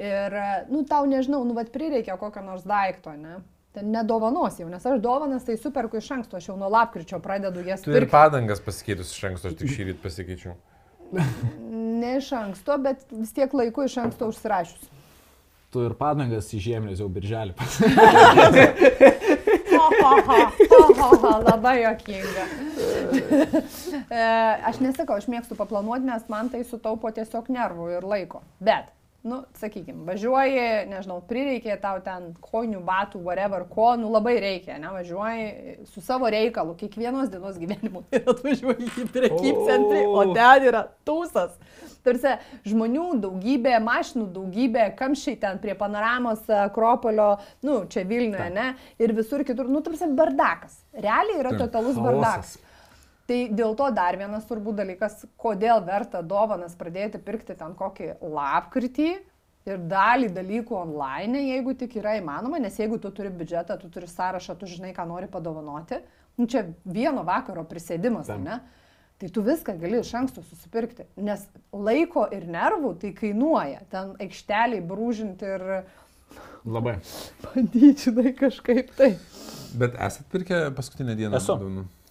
[0.00, 0.36] Ir,
[0.72, 3.40] nu, tau nežinau, nu, vad prireikia kokio nors daikto, ne?
[3.78, 7.84] Nedovanos jau, nes aš dovanas tai superku iš anksto, aš jau nuo lapkričio pradedu jas
[7.84, 8.10] Tu ir pirkti.
[8.10, 10.56] padangas pasikeitus iš anksto, aš tik šį rytą pasikeičiau.
[11.70, 14.90] Ne iš anksto, bet vis tiek laiku iš anksto užsirašius.
[15.70, 17.54] Tu ir padangas į žiemės jau birželį.
[21.46, 22.44] Labai jokinga.
[24.10, 24.22] E,
[24.66, 28.42] aš nesakau, aš mėgstu paplanuoti, nes man tai sutaupo tiesiog nervų ir laiko.
[28.62, 28.90] Bet,
[29.22, 34.92] nu, sakykime, važiuoji, nežinau, prireikė tau ten kojinių, batų, whatever, ko, nu labai reikia, ne,
[34.94, 41.52] važiuoji su savo reikalu, kiekvienos dienos gyvenimu ir atvažiuoji į prekybcentrį, o ten yra tūsas.
[42.00, 42.32] Tarsi
[42.64, 47.34] žmonių daugybė, mašinų daugybė, kamščiai ten prie panoramos Akropolio,
[47.66, 50.80] nu, čia Vilniuje, ne, ir visur kitur, nu, tarsi bardakas.
[50.96, 52.56] Realiai yra totalus chaosas.
[53.30, 59.10] Tai dėl to dar vienas turbūt dalykas, kodėl verta dovanas pradėti pirkti ten kokį lapkritį
[59.70, 64.08] ir dalį dalykų online, jeigu tik yra įmanoma, nes jeigu tu turi biudžetą, tu turi
[64.10, 66.00] sąrašą, tu žinai, ką nori padovanoti,
[66.40, 68.42] nu, čia vieno vakaro prisėdimas, Taip.
[68.42, 68.58] ne?
[69.20, 73.84] Tai tu viską gali iš anksto susipirkti, nes laiko ir nervų tai kainuoja.
[73.92, 75.66] Ten aikšteliai brūžinti ir
[76.66, 76.96] Labai.
[77.44, 79.14] bandyti, žinai, kažkaip tai.
[79.80, 81.36] Bet esat pirkę paskutinę dieną?
[81.36, 81.56] Esu.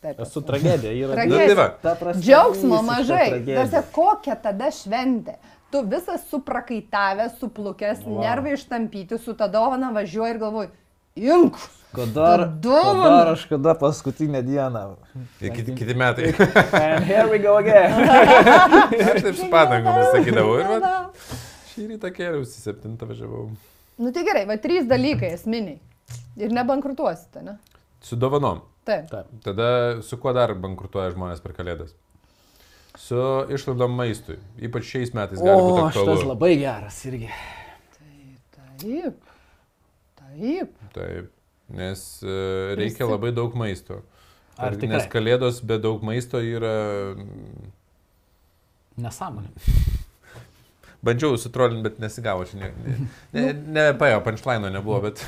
[0.01, 0.91] Taip, Esu tragedija.
[0.95, 1.55] Yra Tragedija.
[1.83, 3.25] Nu, tai Džiaugsmo mažai.
[3.45, 5.35] Tarsi, kokia tada šventė?
[5.69, 8.21] Tu visas suprakaitavęs, suplukęs, Wow.
[8.23, 10.69] nervai ištampyti, su ta dovana važiuoji ir galvoji,
[11.15, 11.59] imk.
[11.93, 13.03] Kada, dovaną.
[13.03, 14.95] kada aš kada paskutinę dieną.
[15.39, 16.33] Kiti, kiti metai.
[16.73, 17.91] And here we go again.
[19.13, 20.57] aš taip su padangomis sakydavau.
[20.61, 20.91] Ir va,
[21.73, 23.49] šį rytą kėliausi, septintą važiavau.
[23.99, 25.79] Nu tai gerai, va trys dalykai esminiai.
[26.39, 27.57] Ir nebankrutuosite, ne?
[28.01, 28.61] Su dovanom.
[28.87, 29.09] Taip.
[29.11, 29.31] Taip.
[29.43, 29.65] Tada
[30.05, 31.91] su kuo dar bankrutuoja žmonės per kalėdas?
[32.99, 33.19] Su
[33.53, 34.37] išlaidom maistui.
[34.65, 36.29] Ypač šiais metais gali būti O, šitas aktualu.
[36.31, 37.27] labai geras irgi.
[38.79, 39.19] Taip.
[40.15, 40.71] Taip.
[40.95, 41.27] Taip.
[41.69, 42.37] Nes e,
[42.79, 43.99] reikia Visi- labai daug maisto.
[44.57, 44.95] Ar tikrai?
[44.97, 46.73] Nes kalėdos be daug maisto yra...
[47.13, 47.69] mm,
[49.03, 49.51] Nesąmonė.
[51.05, 52.59] Bandžiau sutrolinti, bet nesigavo čia.
[52.59, 52.71] Ne,
[53.33, 55.23] ne, ne, ne paėjo, punchline nebuvo, bet...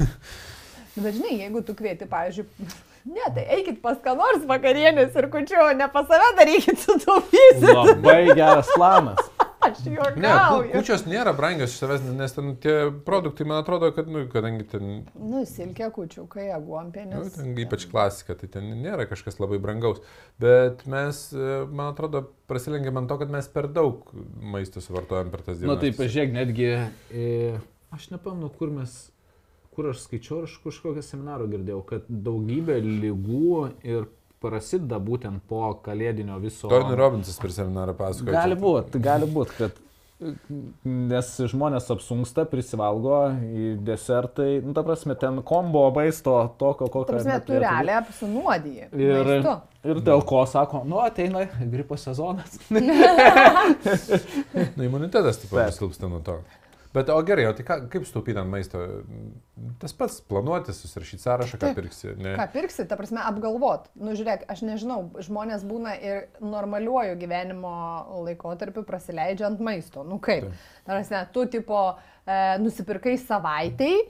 [0.92, 2.68] Nu, Bet žinai, jeigu tu kvieti, pavyzdžiui,
[3.16, 7.64] ne, tai eikit pas ką nors vakarienės ir kučiu, ne pas save darykit sutaupysit.
[7.64, 9.30] Labai geras planas.
[9.62, 10.72] Aš Ne, juokauju.
[10.74, 14.88] kučios nėra brangios iš savęs, nes ten tie produktai, man atrodo, kad, nu, kadangi ten,
[15.20, 17.36] Nu, silkė kučiukai, nu, aguompėnės.
[17.36, 20.02] ten ypač klasika, tai ten nėra kažkas labai brangaus.
[20.42, 24.10] Bet mes, e, man atrodo, prasilengiam ant to, kad mes per daug
[24.42, 25.80] maisto suvartojam per tas Na dienas.
[25.84, 26.72] tai pažiūrėk, netgi,
[27.14, 27.60] e,
[27.94, 29.12] aš nepamenu, kur mes,
[29.76, 34.10] kur aš skaičiau, aš kažkokią seminarą girdėjau, kad daugybė lygų ir
[34.42, 36.70] prasideda būtent po kalėdinio viso.
[36.72, 38.34] Torni Robinsas per seminarą pasakojo.
[38.36, 39.80] Gali būti, gali būti, kad
[40.86, 47.08] nes žmonės apsunksta, prisivalgo į desertai, nu, ta prasme, ten kombo maisto tokio, kokio.
[47.10, 48.90] Ta prasme, tu realiai apsinuodiji.
[48.94, 49.56] Ir, maistu.
[49.90, 52.60] ir dėl ko sako, nu ateina gripo sezonas.
[54.76, 56.38] Nu, imunitetas taip pat silpsta nuo to.
[56.94, 58.82] Bet o gerai, o tai ką, kaip staupyti ant maisto?
[59.80, 61.78] Tas pats planuoti, susirašyti sąrašą, ką Taip.
[61.80, 62.16] pirksi.
[62.20, 62.36] Ne?
[62.36, 63.88] Ką pirksi, ta prasme, apgalvot.
[63.96, 67.74] Nu, žiūrėk, aš nežinau, žmonės būna ir normaliuoju gyvenimo
[68.28, 70.04] laikotarpiu prasileidžia ant maisto.
[70.08, 70.50] Nu kaip?
[70.84, 74.02] Ta prasme, tu tipo e, nusipirkai savaitėjai,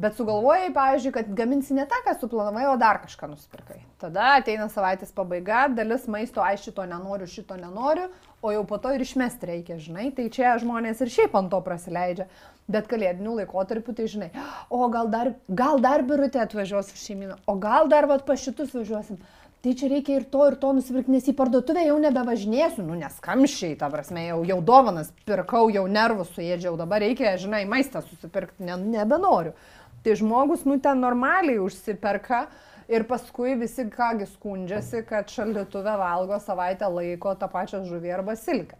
[0.00, 3.80] bet sugalvojai, pavyzdžiui, kad gaminsi ne tą, ką suplanavai, o dar kažką nusipirkai.
[4.00, 8.08] Tada ateina savaitės pabaiga, dalis maisto, aš šito nenoriu, šito nenoriu,
[8.42, 10.10] o jau po to ir išmesti reikia, žinai.
[10.16, 12.28] Tai čia žmonės ir šiaip ant to prasileidžia.
[12.70, 14.30] Bet kalėdinių laikotarpių, tai žinai,
[14.70, 18.70] o gal dar, gal dar birutė atvažiuos su šeimina, o gal dar vat pas šitus
[18.76, 19.18] važiuosim.
[19.60, 23.74] Tai čia reikia ir to, ir to nusipirkti, nes į parduotuvę jau nebevažinėsiu, nu neskamšiai,
[23.76, 28.78] ta prasme, jau, jau dovanas pirkau, jau nervus suėdžiau, dabar reikia, žinai, maistą susipirkti, ne,
[28.94, 29.52] nebenoriu.
[30.00, 32.46] Tai žmogus, nu ten normaliai užsiperka
[32.90, 38.78] ir paskui visi kągi skundžiasi, kad šaldytuve valgo savaitę laiko tą pačią žuvį arba silkę.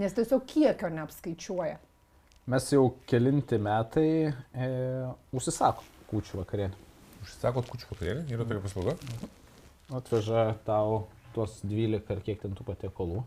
[0.00, 1.78] Nes tiesiog kiekio neapskaičiuoja.
[2.50, 4.66] Mes jau kelinti metai e,
[5.32, 6.82] užsisakom kūčių vakarienę.
[7.24, 8.96] Užsisakot kučių vakarėlį, yra tokia paslauga.
[9.94, 13.22] Atveža tau tuos 12 ar kiek ten tų patiekalų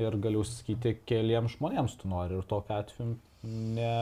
[0.00, 3.92] ir gali užsakyti keliems žmonėms tu nori ir tokia atveju ne,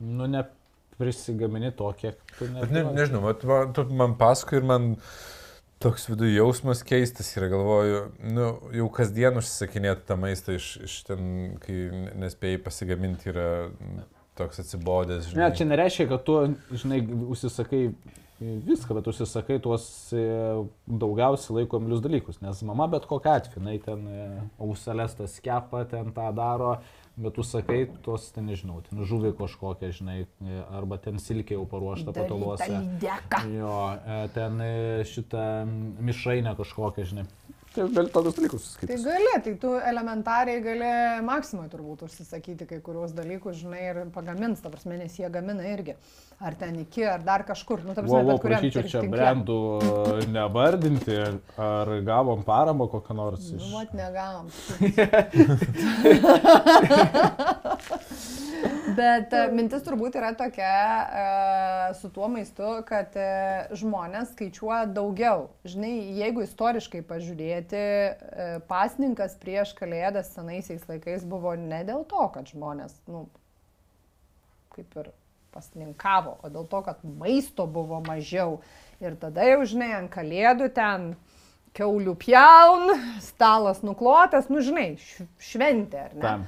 [0.00, 0.42] nu, ne
[0.98, 2.84] prisigamini to, kiek tu ne.
[2.96, 4.92] Nežinau, vat, man, tu man pasakoji ir man
[5.82, 11.26] toks viduje jausmas keistas yra, galvoju, nu, jau kasdien užsisakinėti tą maistą iš, iš ten,
[11.62, 11.80] kai
[12.16, 13.48] nespėjai pasigaminti, yra
[14.36, 15.42] toks atsibodęs, žinai.
[15.42, 16.38] Ne, čia nereiškia, kad tu,
[16.72, 17.82] žinai, užsisakai
[18.40, 20.24] viską, bet užsisakai tuos e,
[20.86, 24.26] daugiausiai laikomilius dalykus, nes mama bet kokia atveju, jinai ten e,
[24.60, 26.76] auselės tas kepa, ten tą daro,
[27.16, 30.18] bet tu sakai tuos, ten nežinau, ten žuvį kažkokią, žinai,
[30.76, 32.68] arba ten silkė jau paruošta pataluose.
[33.54, 34.72] Jo, e, ten e,
[35.08, 35.46] šitą
[36.04, 37.26] mišrainę kažkokią, žinai.
[37.76, 39.02] Tai gali tokius dalykus Tai suskaityti.
[39.04, 40.90] gali, tai tu elementariai gali
[41.26, 45.94] maksimui turbūt užsisakyti kai kurios dalykus, žinai, ir pagamins, ta prasme, nes jie gamina irgi.
[46.40, 47.78] Ar ten iki, ar dar kažkur.
[47.84, 49.78] Nu, ta prasme, Wow, wow, bet kuriam prašyčiau čia brandų e,
[50.32, 51.16] nevardinti,
[51.68, 53.60] ar gavom paramą kokią nors iš...
[53.60, 54.46] Nu, vat negavom.
[58.96, 61.24] Bet e, mintis turbūt yra tokia e,
[61.98, 63.26] su tuo maistu, kad e,
[63.76, 65.46] žmonės skaičiuoja daugiau.
[65.68, 67.82] Žinai, jeigu istoriškai pažiūrėti,
[68.70, 73.26] pasninkas prieš kalėdas senaisiais laikais buvo ne dėl to, kad žmonės, nu,
[74.76, 75.12] kaip ir
[75.56, 78.60] pasninkavo, o dėl to, kad maisto buvo mažiau.
[79.00, 81.14] Ir tada jau, žinai, ant kalėdų ten
[81.76, 84.94] keulių pjaun, stalas nuklotas, nu žinai,
[85.44, 86.22] šventė, ar ne?
[86.24, 86.46] Tam.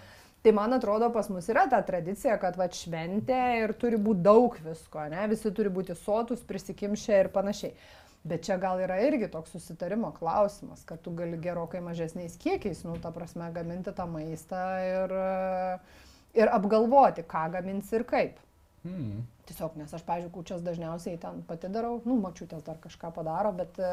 [0.48, 4.54] Tai man atrodo, pas mus yra ta tradicija, kad va šventė ir turi būti daug
[4.64, 5.26] visko, ne?
[5.28, 7.74] Visi turi būti sotus, prisikimšę ir panašiai.
[8.24, 12.96] Bet čia gal yra irgi toks susitarimo klausimas, kad tu gali gerokai mažesniais kiekiais, nu,
[13.02, 15.14] ta prasme, gaminti tą maistą ir,
[16.40, 18.40] ir apgalvoti, ką gaminsi ir kaip.
[18.88, 19.26] Hmm.
[19.52, 23.76] Tiesiog, nes aš, pažiūrėjau, kučias dažniausiai ten pati darau, nu, mačiutės dar kažką padaro, bet
[23.84, 23.92] e,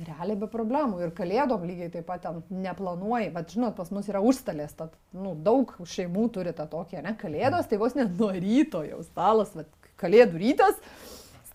[0.00, 1.02] realiai be problemų.
[1.04, 5.34] Ir kalėdom lygiai taip pat ten neplanuoji, bet žinot, pas mus yra užstalės, tad, nu,
[5.36, 9.90] daug šeimų turi tą tokią, ne, kalėdos, tai vos net nuo ryto jau stalas, bet
[10.00, 10.80] kalėdų rytas.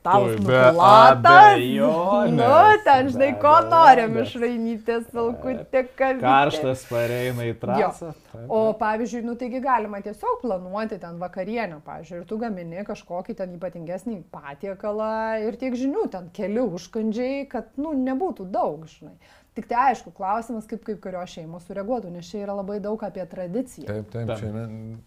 [0.08, 4.30] Stalas abejonės, Nu, ten, žinai, ko norim abejonės.
[4.30, 6.24] iš rainytės, vilkutė, kavytė.
[6.24, 8.14] Karštas pareina į trasą.
[8.48, 13.56] O pavyzdžiui, nu taigi galima tiesiog planuoti ten vakarienę, pavyzdžiui, ir tu gamini kažkokį ten
[13.58, 15.12] ypatingesnį patiekalą
[15.48, 19.16] ir tiek žinių ten keli užkandžiai, kad, nu, nebūtų daug, žinai.
[19.58, 23.24] Tik tai aišku, klausimas, kaip kai kurios šeimos sureaguotų, nes čia yra labai daug apie
[23.26, 23.88] tradiciją.
[23.90, 24.38] Taip, taip, Taip.
[24.44, 24.98] čia, ne,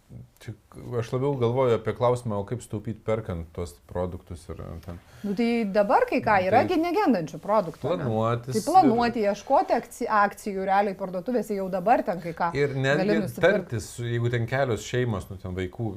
[0.43, 0.55] čia
[0.99, 5.47] aš labiau galvoju apie klausimą, o kaip staupyti perkant tuos produktus ir ten Nu, tai
[5.69, 7.85] dabar kai ką, yra Tai- negendančių produktų.
[7.85, 7.99] ne?
[8.03, 8.57] planuotis.
[8.57, 12.51] Tai planuoti, ieškoti akci- akcijų realiai parduotuvėse jau dabar ten kai ką.
[12.59, 15.91] Ir netgi tartis, su- jeigu ten kelios šeimos, nu ten vaikų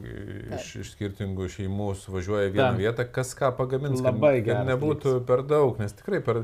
[0.59, 2.83] iš, iš skirtingų šeimų suvažiuoja į vieną Taip.
[2.83, 6.43] vietą, kas ką pagamins, kad, Labai kad geras nebūtų per daug, nes tikrai per...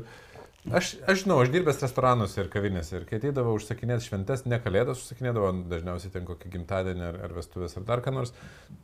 [0.68, 5.00] Aš, aš žinau, aš dirbęs restoranuose ir kavinėse ir kai ateidavo užsakinėti šventes, ne kalėdas
[5.00, 8.34] užsakinėdavo, dažniausiai ten kokį gimtadienį ar, ar vestuvės ar dar ką nors,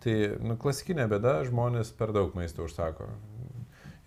[0.00, 3.10] tai nu, klasikinė bėda, žmonės per daug maisto užsako.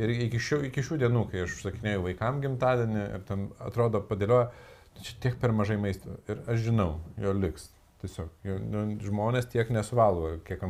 [0.01, 4.49] Ir iki šių, iki šių dienų, kai aš užsakinėjau vaikam gimtadienį ir ten atrodo padėlioja,
[4.95, 6.17] "Nu, čia tiek per mažai maisto.
[6.27, 7.69] Ir aš žinau, jo liks.
[8.01, 10.61] Tiesiog jo, nu, žmonės tiek nesuvalgo, kiek,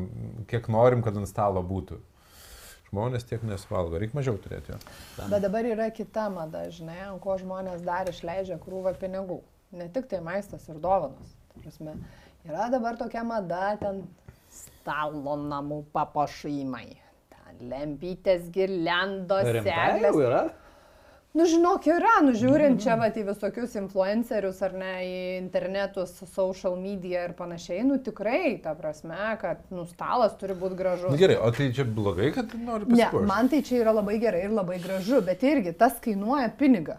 [0.49, 2.01] kiek norim, kad ant stalo būtų.
[2.89, 4.79] Žmonės tiek nesuvalgo, reikia mažiau turėti jo.
[5.29, 9.39] Bet dabar yra kita mada, žinai, ant ko žmonės dar išleidžia krūvą pinigų.
[9.77, 11.35] Ne tik tai maistas ir dovanos.
[11.59, 11.93] Prasme,
[12.47, 14.01] yra dabar tokia mada ten
[14.49, 16.87] stalo namų papuošimai.
[17.29, 20.09] Ten lempytės, girliandos, Rimtai seglės.
[20.09, 20.41] jau yra?
[21.37, 27.27] Nu, žinok, yra, nužiūrint čia, va, į visokius influencerius ar ne, į internetus, social media
[27.27, 31.11] ir panašiai, nu tikrai, ta prasme, kad, nu, stalas turi būti gražus.
[31.13, 33.29] Na gerai, o tai čia blogai, kad nori Ne, pasipuošti?
[33.29, 36.97] man tai čia yra labai gerai ir labai gražu, bet irgi tas kainuoja pinigą.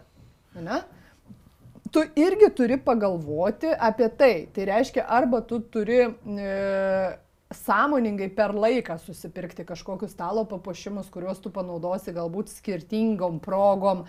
[0.55, 0.79] Ne?
[1.91, 4.33] Tu irgi turi pagalvoti apie tai.
[4.55, 6.53] Tai reiškia, arba tu turi e,
[7.51, 14.05] sąmoningai per laiką susipirkti kažkokius stalo papuošimus, kuriuos tu panaudosi galbūt skirtingom progom,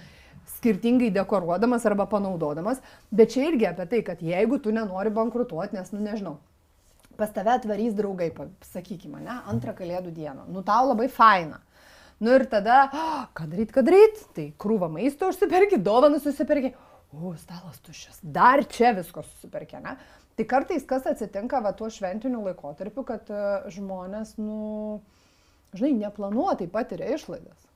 [0.57, 2.83] skirtingai dekoruodamas arba panaudodamas.
[3.11, 6.37] Bet čia irgi apie tai, kad jeigu tu nenori bankrutuoti, nes, nu nežinau,
[7.19, 8.31] pas tave atvarys draugai,
[8.73, 10.49] sakykime, ne, antrą kalėdų dieną.
[10.53, 11.61] Nu tau labai faina.
[12.23, 16.75] Nu ir tada, "Ah, ką daryti, ką daryti, tai krūvą maisto užsiperki, dovaną susiperki,
[17.13, 19.97] o stalas tuščias, dar čia visko susiperki, ne?
[20.37, 23.43] Tai kartais kas atsitinka va tuo šventiniu laikotarpiu, kad e,
[23.75, 25.03] žmonės, nu,
[25.77, 27.67] žinai, neplanuotai patiria išlaidas.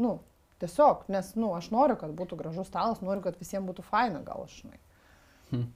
[0.00, 0.16] Nu,
[0.64, 4.46] tiesiog, nes, nu, aš noriu, kad būtų gražus stalas, noriu, kad visiems būtų faina, gal
[4.46, 4.80] aš, žinai.
[5.50, 5.66] Hm.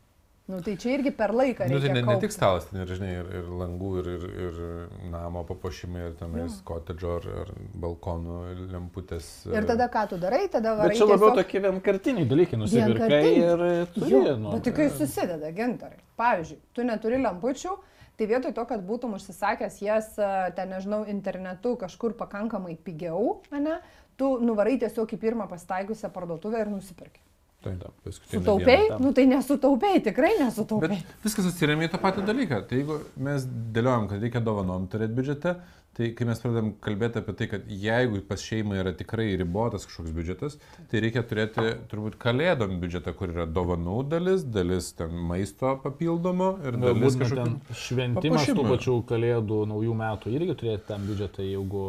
[0.49, 1.67] Nu, tai čia irgi per laiką.
[1.69, 4.23] Nu, tai reikia ne, ne tik stalas, ten ir, žinai, ir, ir langų, ir, ir,
[4.47, 7.51] ir namo papuošimai, ir tenais kotedžo, ar, ar
[7.83, 8.39] balkonų
[8.73, 9.29] lemputės.
[9.53, 10.95] Ir tada ką tu darai, tada varai.
[10.95, 14.11] Bet čia labiau tiesiog- tokie vienkartiniai dalykai nusipirkai ir turi.
[14.15, 16.01] Jo, nu, bet tik kai susideda gintarai.
[16.17, 17.77] Pavyzdžiui, tu neturi lampučių,
[18.17, 23.83] tai vietoj to, kad būtum užsisakęs jas, e, ten nežinau, internetu kažkur pakankamai pigiau, ne,
[24.17, 27.21] tu nuvarai tiesiog į pirmą pasitaikusią parduotuvę ir nusipirki.
[27.59, 27.91] Tai, da,
[28.31, 28.87] Sutaupiai?
[28.89, 29.03] tam.
[29.03, 31.01] Nu tai nesutaupiai, tikrai nesutaupiai.
[31.01, 32.61] Bet viskas atsiriamė į tą patį dalyką.
[32.71, 35.57] Tai jeigu mes dėliojam, kad reikia dovanom turėti biudžetą,
[35.99, 40.13] tai kai mes pradedam kalbėti apie tai, kad jeigu pas šeimą yra tikrai ribotas kažkoks
[40.15, 40.57] biudžetas,
[40.93, 46.79] tai reikia turėti turbūt kalėdom biudžetą, kur yra dovanų dalis, dalis ten maisto papildomo ir
[46.79, 47.47] dalis Galbūt net kažkokių...
[47.67, 51.85] ten šventimas tų pačių kalėdų, naujų metų irgi turėti tam biudžetą, jeigu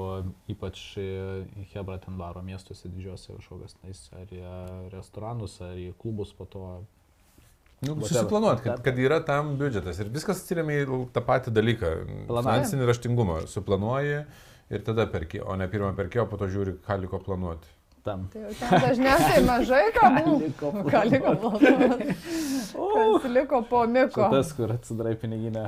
[0.55, 1.09] ypač e,
[1.75, 3.77] Hebra ten varo miestuose didžiuose kažkokias,
[4.17, 4.45] ar į
[4.95, 6.65] restoranus, ar į klubus po to.
[7.79, 8.07] Nu, Whatever.
[8.07, 11.91] susiplanuoti, kad, kad yra tam biudžetas ir viskas atsiriamė į tą patį dalyką.
[12.27, 13.37] Finansinį raštingumą.
[13.47, 14.17] Suplanuoji
[14.69, 17.71] ir tada perki, o ne pirmą perki, o po to žiūri, ką liko planuoti.
[18.03, 18.25] Tam.
[18.33, 20.71] Tai ten dažniausiai mažai ką Liko.
[20.87, 22.15] Ką liko planuoti?
[22.73, 24.23] Kas liko po miko?
[24.23, 25.65] Čia tas, kur atsidarai piniginę.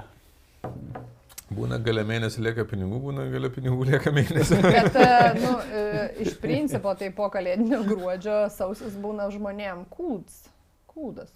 [1.51, 4.59] Būna gale mėnesį lieka pinigų, būna gale pinigų lieka mėnesį.
[4.75, 5.85] Bet, e, nu, e,
[6.23, 10.45] iš principo, tai po kalėdinio gruodžio sausis būna žmonėm kūds.
[10.91, 11.31] Kūdas.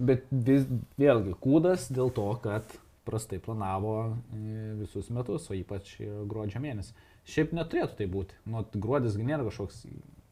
[0.00, 0.64] Bet vis,
[1.00, 6.94] vėlgi, kūdas dėl to, kad prastai planavo e, visus metus, o ypač e, gruodžio mėnesį.
[7.30, 8.38] Šiaip neturėtų tai būti.
[8.48, 9.82] Nu, gruodis nėra kažkoks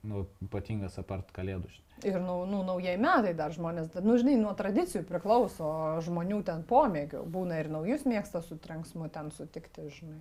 [0.09, 1.70] nu, ypatingas apart kalėdų.
[2.07, 5.68] Ir, nu, nu, naujai metai dar žmonės, nu, žinai, nuo tradicijų priklauso
[6.07, 7.24] žmonių ten pomėgių.
[7.35, 10.20] Būna ir naujus mėgsta su trenksmu ten sutikti, žinai.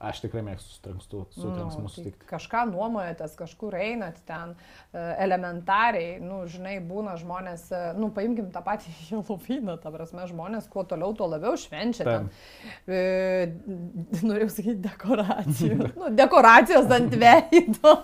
[0.00, 2.26] Aš tikrai mėgstu su trenksmu, su trenksmu tai sutikti.
[2.30, 8.62] kažką nuomojatės, kažkur einat ten e, elementariai, nu, žinai, būna žmonės, e, nu, paimkim tą
[8.64, 12.30] patį Helovyną, ta prasme, žmonės kuo toliau, tuo labiau švenčia ten.
[12.88, 13.02] E,
[14.30, 15.78] norėjau sakyti dekoracijų.
[16.00, 17.96] nu, dekoracijos ant veido.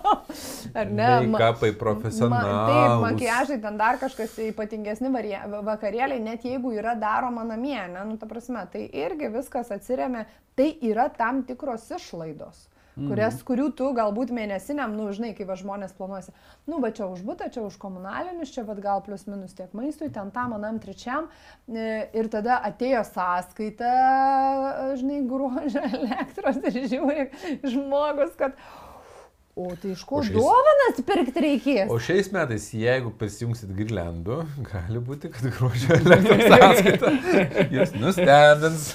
[0.77, 1.11] Ar ne?
[1.33, 2.57] Kapai profesionalai.
[2.69, 8.21] taip, makiažai, ten dar kažkas ypatingesni varie- vakarėliai, net jeigu yra daroma namie, ne, nu,
[8.21, 10.27] ta prasme, tai irgi viskas atsiriame,
[10.57, 12.65] tai yra tam tikros išlaidos.
[12.97, 16.31] Kurias, kurių tu galbūt mėnesiniam, nu, žinai, kai va žmonės planuosi,
[16.65, 20.09] nu, va čia už būtą, čia už komunalinius, čia va gal plus minus tiek maistui,
[20.13, 21.27] ten tam, anam, trečiam.
[21.69, 23.91] e, Ir tada atėjo sąskaita,
[24.97, 27.27] žinai, gruožio elektros ir žiūri
[27.69, 28.57] žmogus, kad,
[29.57, 31.89] o tai iš ko šiais- dovanas pirkti reikės?
[31.93, 34.39] O šiais metais, jeigu prisijungsit girlandų,
[34.69, 37.13] gali būti, kad gruodžio elektros sąskaita
[37.75, 38.87] jūs nustebins.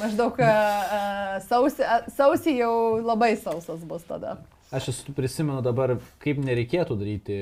[0.00, 0.52] Maždaug a,
[0.98, 1.00] a,
[1.46, 2.74] sausį, a, sausį jau
[3.04, 4.38] labai sausas bus tada.
[4.74, 7.36] Aš esu prisimenu dabar, kaip nereikėtų daryti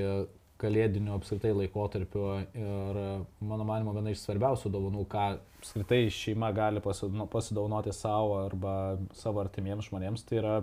[0.61, 2.99] kalėdinių apskritai laikotarpiu ir
[3.45, 5.25] mano manimo viena iš svarbiausių dovanų, ką
[5.61, 8.75] apskritai šeima gali pasidovanoti savo arba
[9.19, 10.55] savo artimiems žmonėms, tai yra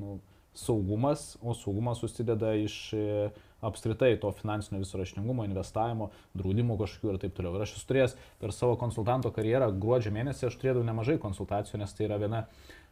[0.00, 0.18] nu,
[0.54, 3.30] saugumas, o saugumas susideda iš e,
[3.64, 7.54] apskritai to finansinio viso raštingumo, investavimo, draudimų kažkokių ir taip toliau.
[7.56, 11.96] Ir aš esu turėjęs per savo konsultanto karjerą gruodžio mėnesį, aš turėjau nemažai konsultacijų, nes
[11.96, 12.44] tai yra viena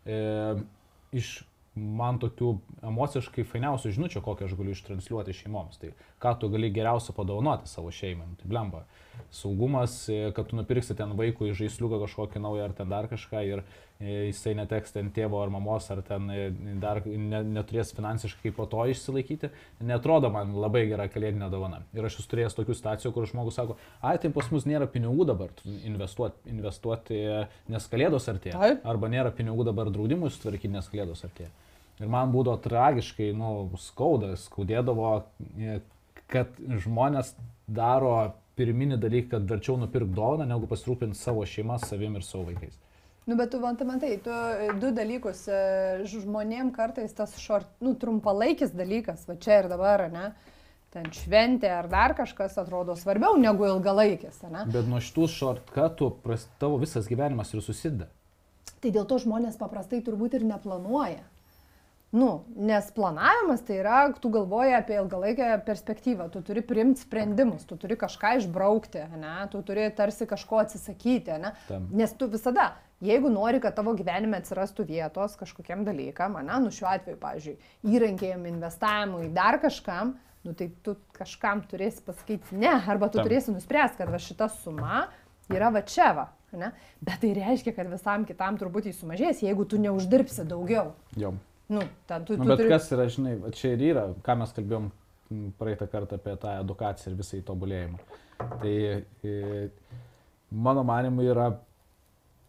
[0.07, 0.21] e,
[1.21, 1.41] iš
[1.81, 2.55] man tokių
[2.87, 5.79] emociškai fainiausių žinučių, kokią aš galiu ištransliuoti šeimoms.
[5.81, 5.93] Tai
[6.23, 8.27] ką tu gali geriausia padovanoti savo šeimai.
[8.31, 8.85] Nu, Tai blemba.
[9.35, 13.65] Saugumas, e, kad tu nupirksi ten vaikui žaisliuką kažkokį naują ar ten dar kažką ir
[14.01, 16.47] jisai neteks ten tėvo ar mamos, ar ten e,
[16.81, 19.51] dar ne, neturės finansiškai po to išsilaikyti,
[19.85, 21.83] netrodo man labai gera kalėdinė dovana.
[21.97, 25.29] Ir aš esu turėjęs tokių situacijų, kur žmogus sako, ai, tai pas mus nėra pinigų
[25.29, 27.21] dabar investuoti, investuoti
[27.71, 28.57] nes kalėdos artėja.
[28.89, 31.53] Arba nėra pinigų dabar draudimui sutvarkyti, nes kalėdos artėja.
[32.01, 35.17] Ir man būdavo tragiškai, nu, skauda, skaudėdavo,
[35.61, 35.81] e,
[36.33, 37.35] kad žmonės
[37.69, 38.15] daro
[38.57, 42.81] pirminį dalyką, kad verčiau nupirkti dovaną, negu pasirūpinti savo šeimą, savim ir savo vaikais.
[43.31, 45.45] Nu, bet tu, matai, matai, tu e, du dalykus.
[45.47, 45.59] e,
[46.11, 50.33] Žmonėm kartais tas šort, nu, trumpalaikis dalykas, va čia ir dabar, ne?
[50.91, 54.65] Ten šventė ar dar kažkas atrodo svarbiau negu ilgalaikis, ne?
[54.75, 56.11] Bet nuo šitų šortkatų
[56.59, 58.11] tavo visas gyvenimas ir susideda.
[58.83, 61.23] Tai dėl to žmonės paprastai turbūt ir neplanuoja.
[62.11, 67.79] Nu, nes planavimas tai yra, tu galvoji apie ilgalaikę perspektyvą, tu turi priimti sprendimus, tu
[67.79, 69.37] turi kažką išbraukti, ne?
[69.53, 71.55] tu turi tarsi kažko atsisakyti, ne?
[71.69, 71.87] Tam.
[71.95, 72.73] nes tu visada,
[73.05, 76.59] jeigu nori, kad tavo gyvenime atsirastų vietos kažkokiem dalykam, ne?
[76.65, 77.57] nu šiuo atveju, pavyzdžiui,
[77.95, 80.15] įrankėjim, investavimui, dar kažkam,
[80.47, 83.29] nu tai tu kažkam turėsi pasakyti ne, arba tu Tam.
[83.29, 85.07] turėsi nuspręsti, kad va šita suma
[85.53, 86.31] yra va čia va.
[86.51, 86.73] Ne?
[86.99, 90.97] Bet tai reiškia, kad visam kitam turbūt jis sumažės, jeigu tu neuždirbsi daugiau.
[91.19, 91.37] Jo.
[91.71, 92.73] Nu, ten tu, Nu, tu bet turi...
[92.73, 94.89] kas yra, žinai, čia ir yra, ką mes kalbėjom
[95.61, 98.01] praeitą kartą apie tą edukaciją ir visą įtobulėjimą.
[98.41, 99.35] Tai e,
[100.51, 101.53] mano manimu yra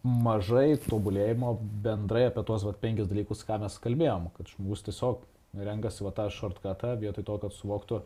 [0.03, 5.23] mažai tobulėjimo bendrai apie tuos vat, penkis dalykus, ką mes kalbėjom, kad žmogus tiesiog
[5.67, 8.01] renkasi va tą shortcutą vietoj to, kad suvoktų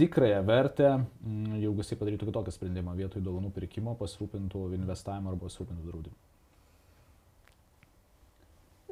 [0.00, 5.90] tikrąją vertę, m, jeigu jisai padarytų kitokį sprendimą, vietoj dovanų pirkimo pasirūpintų investavimu arba pasirūpintų
[5.90, 6.20] draudimu.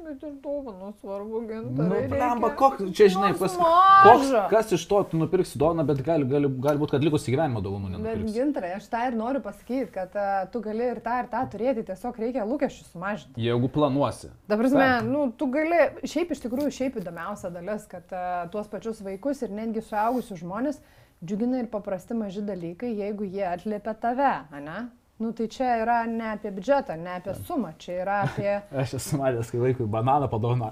[0.01, 2.07] Bet ir dovanų svarbu, Nu, gintarai.
[2.09, 6.49] blemba, koks, čia žinai, pas, koks, kas iš to tu nupirksi dovaną, bet gali, gali,
[6.63, 8.33] gali būti, kad likusį gyvenimą dovanų Bet nenupirksi.
[8.39, 11.83] gintarai, aš tą ir noriu pasakyti, kad uh, tu gali ir tą, ir tą turėti,
[11.91, 13.41] tiesiog reikia lūkesčių sumažinti.
[13.45, 14.31] Jeigu planuosi.
[14.49, 15.05] Dabar, Taip.
[15.11, 19.53] nu, tu gali, šiaip iš tikrųjų, šiaip įdomiausia dalis, kad uh, tuos pačius vaikus ir
[19.53, 20.81] netgi suaugusius žmonės
[21.21, 24.79] džiugina ir paprasti maži dalykai, jeigu jie atliepia tave, ne?
[25.21, 28.55] Nu, tai čia yra ne apie biudžetą, ne apie sumą, čia yra apie...
[28.81, 30.71] Aš esu matęs, kai vaikui bananą padovana.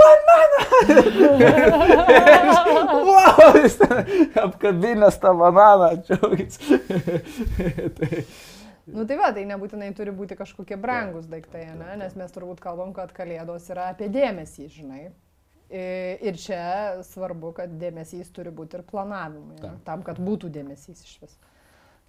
[0.00, 0.64] Bananą!
[3.06, 3.76] wow, jis
[4.42, 6.58] apkabinęs tą bananą, džiaugis.
[8.00, 8.24] tai,
[8.90, 11.92] Nu tai va, tai nebūtinai turi būti kažkokie brangus daiktai, ne?
[12.00, 15.04] nes mes turbūt kalbam, kad kalėdos yra apie dėmesį, žinai.
[15.70, 16.62] Ir čia
[17.06, 19.76] svarbu, kad dėmesys turi būti ir planavimui, ne?
[19.86, 21.38] Tam, kad būtų dėmesys iš vis.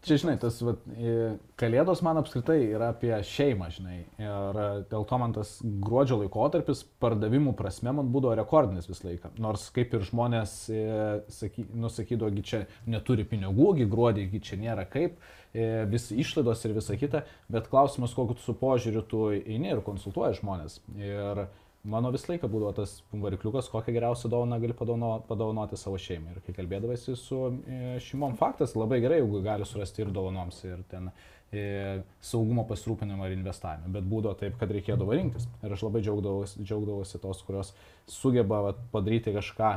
[0.05, 3.97] Čia, žinai, tas vat, e, kalėdos man apskritai yra apie šeimą, žinai.
[4.21, 9.33] Ir e, dėl to man tas gruodžio laikotarpis pardavimų prasme man būdavo rekordinis visą laiką.
[9.41, 10.81] Nors kaip ir žmonės e,
[11.33, 15.21] saky, nusakydavo, gi čia neturi pinigų, gi gruodį, čia nėra kaip,
[15.53, 20.41] e, vis išlaidos ir visa kita, bet klausimas, kokiu su požiūriu tu eini ir konsultuoji
[20.41, 20.81] žmonės.
[20.97, 21.45] Ir
[21.83, 26.35] mano visą laiką būdavo tas varikliukas, kokią geriausią dovaną gali padovano- padovanoti savo šeimai.
[26.35, 30.83] Ir kai kalbėdavasi su e, šeimom, faktas labai gerai, jeigu gali surasti ir dovanoms, ir
[30.91, 31.09] ten
[31.51, 33.89] e, saugumo pasirūpinimą ir investavimą.
[33.97, 35.47] Bet būdavo taip, kad reikėdavo rinktis.
[35.65, 37.73] Ir aš labai džiaugdavausi, džiaugdavausi tos, kurios
[38.07, 39.71] sugeba vat, padaryti kažką.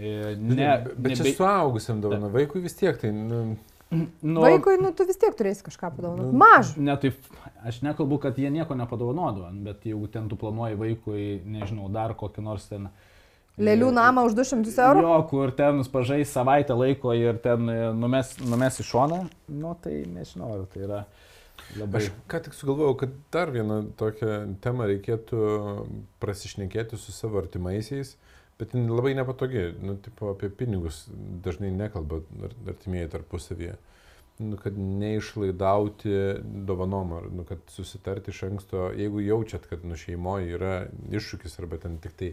[0.00, 3.12] E, ne, bet, bet čia nebe- suaugusiam dovana, vaikui vis tiek tai...
[3.12, 3.42] Nu,
[3.90, 6.36] nu, Vaikui, nu tu vis tiek turėsi kažką padovanoti.
[6.38, 6.82] Mažą.
[6.86, 7.16] Ne, taip,
[7.66, 11.24] aš nekalbu, kad jie nieko nepadovanodavo, bet jeigu ten tu planuoji vaikui,
[11.58, 12.86] nežinau, dar kokį nors ten...
[13.60, 15.02] Lėlių namą už 200 eurų.
[15.04, 19.18] Jo, kur ten pažai savaitę laiko ir ten e, numes, numes į šoną,
[19.58, 21.00] nu tai nežinau, ar tai yra
[21.76, 22.04] labai...
[22.04, 25.42] Aš ką tik sugalvojau, kad dar vieną tokią temą reikėtų
[26.22, 28.14] prasišnekėti su savo artimaisiais,
[28.60, 31.06] bet labai nepatogi, nu, tipo apie pinigus
[31.44, 33.76] dažnai nekalba ar- artimieji tarpusavyje.
[34.40, 36.12] Nu, kad neišlaidauti
[36.68, 40.74] dovanom, ar nu, kad susitarti iš anksto, jeigu jaučiat, kad nu, šeimoje yra
[41.12, 42.30] iššūkis arba ten tik tai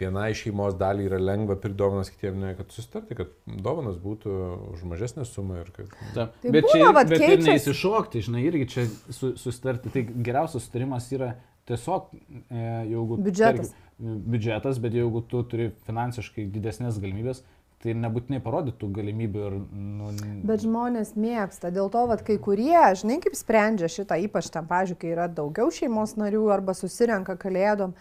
[0.00, 4.36] vienai šeimos daliai yra lengva pirkti dovanas, kitiems ne, kad susitarti, kad dovanas būtų
[4.74, 5.92] už mažesnę sumą ir kad...
[6.16, 9.92] Ta, Tai bet būna, čia vat, bet ir neįsišokti, žinai, irgi čia su, susitarti.
[9.92, 11.34] Tai geriausias sutarimas yra
[11.68, 12.10] tiesiog,
[12.48, 13.20] e, jeigu...
[13.20, 13.72] Biudžetas.
[13.72, 17.42] tarkim, biudžetas, bet jeigu tu turi finansiškai didesnės galimybės,
[17.80, 19.56] tai nebūtinai parodytų galimybių ir...
[19.72, 20.10] Nu,
[20.48, 25.00] Bet žmonės mėgsta, dėl to, kad kai kurie, žinai, kaip sprendžia šitą, ypač tam, pažiūrėjau,
[25.00, 27.94] kai yra daugiau šeimos narių arba susirenka kalėdom,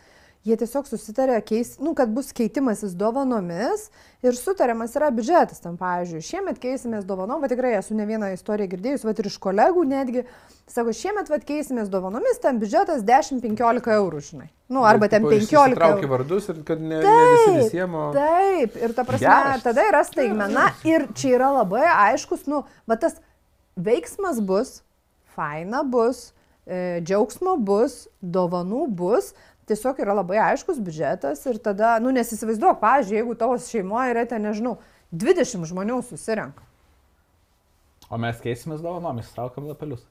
[0.47, 3.89] jie tiesiog susitarė, keis, nu, kad bus keitimasis dovanomis
[4.23, 5.59] ir sutariamas yra biudžetas.
[5.63, 9.35] Tam, pavyzdžiui, šiemet keisimės dovanom, bet tikrai esu ne vieną istoriją girdėjus, bet ir iš
[9.43, 10.23] kolegų netgi,
[10.69, 14.49] sako, šiemet vat keisimės dovanomis, ten biudžetas 10-15 eurų, žinai.
[14.69, 18.15] Nu, arba ten 15 Traukia vardus ir kad ne, ne visi visiems.
[18.15, 19.63] Taip, ir ta prasme, Geras.
[19.65, 23.17] tada yra staigmena ir čia yra labai aiškus, nu, va tas
[23.79, 24.79] veiksmas bus,
[25.33, 26.29] faina bus,
[26.69, 29.33] e, džiaugsmo bus, dovanų bus,
[29.69, 34.43] tiesiog yra labai aiškus biudžetas ir tada, nu nesįsivaizduok, pavyzdžiui, jeigu tavo šeimoje yra ten,
[34.47, 34.77] nežinau,
[35.13, 36.65] 20 žmonių susirenka.
[38.09, 40.05] O mes keisimės dovanomis, traukiam lapelius.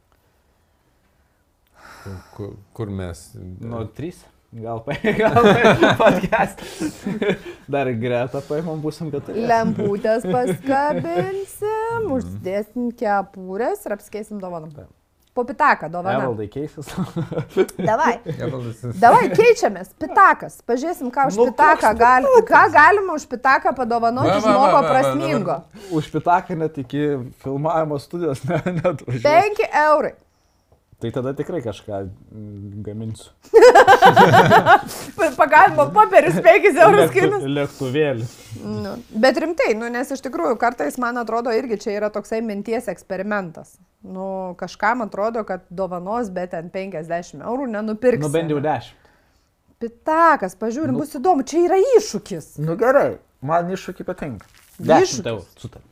[2.35, 3.31] Kur, kur mes?
[3.37, 4.23] Nu, trys.
[4.49, 6.63] Gal paėmė, gal paėmė podcast.
[7.75, 9.45] Dar greta paėmėm, būsim keturi.
[9.51, 14.73] Lemputės paskabinsim, uždėsim kepurės ir apskėsim dovanom.
[14.73, 14.95] Taip.
[15.39, 16.19] Po pitaką dovaną.
[16.19, 16.87] Evaldai keisis.
[17.91, 18.17] Davai.
[18.99, 19.93] Davai, keičiamės.
[20.03, 20.57] Pitakas.
[20.67, 24.73] Pažiūrėsim, ką už Nu, pitaką gali, ką galima už pitaką padovanoti Va, va, va, žmogo
[24.73, 25.61] va, va, prasmingo.
[25.95, 27.05] Už pitaką net iki
[27.45, 29.55] filmavimo studijos ne, net važiuoju.
[29.63, 30.13] 5 eurai.
[30.99, 33.31] Tai tada tikrai kažką mm, gaminsiu.
[35.39, 37.45] Pagalba popierius 5 eurus kainuos.
[37.47, 38.25] Lėktuvėlį.
[38.67, 42.91] Nu, bet rimtai, nu, nes iš tikrųjų kartais man atrodo irgi čia yra toksai minties
[42.91, 43.77] eksperimentas.
[44.03, 48.25] Nu, kažkam atrodo, kad dovanos, bet ten 50 eurų nenupirks.
[48.27, 48.99] Nu bent jau dešimt.
[49.79, 51.05] Pitakas, pažiūrim, Nu.
[51.05, 52.57] bus įdomu, čia yra iššūkis.
[52.59, 54.51] Nu gerai, man iššūkį patinka.
[54.51, 54.91] Iššūkis.
[54.91, 55.47] Dešimt eurų.
[55.63, 55.83] Sutar.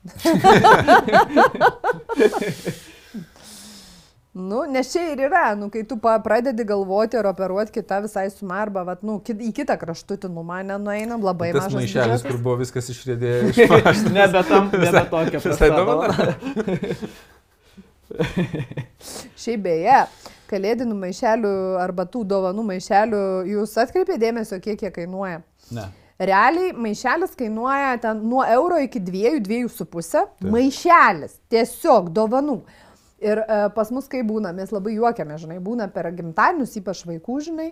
[4.36, 8.58] Nu, nes čia ir yra, nu, kai tu pradedi galvoti ar operuoti kitą visai sumą
[8.66, 12.90] arba, vat, nu, kit, į kitą kraštutinumą nenueinam, labai Tas mažas maišelis, kur buvo viskas
[12.92, 14.12] išrėdėję iš mašinos.
[14.12, 15.72] Nebe tam, nebe tokia prasta.
[19.40, 20.04] Šiaip beje,
[20.52, 23.22] kalėdinių maišelių arba tų dovanų maišelių
[23.54, 25.40] jūs atkreipė dėmesio, kiek jie kainuoja.
[25.72, 25.88] Ne.
[26.16, 30.28] Realiai maišelis kainuoja ten nuo euro iki dviejų, dviejų su pusė.
[30.44, 32.60] Maišelis, tiesiog dovanų.
[33.24, 37.38] Ir e, pas mus kai būna, mes labai juokiame, žinai, būna per gimtadienius, ypač vaikų,
[37.46, 37.70] žinai,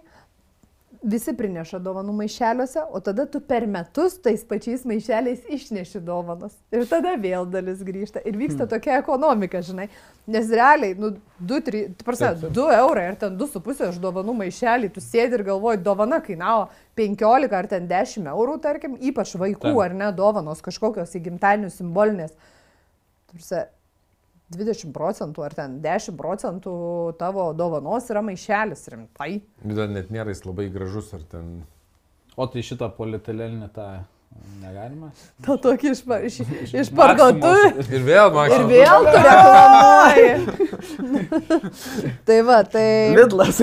[1.04, 6.56] visi prineša dovanų maišeliuose, o tada tu per metus tais pačiais maišeliais išneši dovanas.
[6.72, 8.22] Ir tada vėl dalis grįžta.
[8.24, 9.90] Ir vyksta tokia ekonomika, žinai.
[10.30, 12.46] Nes realiai, nu, 2, 3, Taip, taip.
[12.56, 17.58] 2 eurai ar ten 2,5 už dovanų maišelį, tu sėdi ir galvoji, dovana kainavo 15
[17.60, 19.84] ar ten 10 eurų, tarkim, ypač vaikų Taip.
[19.84, 22.36] ar ne dovanos kažkokios į gimtadienių simbolinės.
[23.34, 23.66] Tarsi
[24.60, 26.72] 20 procentų ar ten 10 procentų
[27.20, 29.30] tavo dovanos yra maišelis rimtai.
[29.64, 31.62] Dar net nėra jis labai gražus ar ten.
[32.34, 33.88] O tai šitą polietilėlinį tą
[34.62, 35.10] negalima?
[35.44, 36.38] Tau tokį iš, iš,
[36.74, 37.86] iš parduotuvės.
[37.94, 38.66] Ir vėl, Ir Maksas.
[38.72, 40.30] vėl tu reklamuoji.
[42.26, 42.86] tai va, tai...
[43.14, 43.60] Lidlas.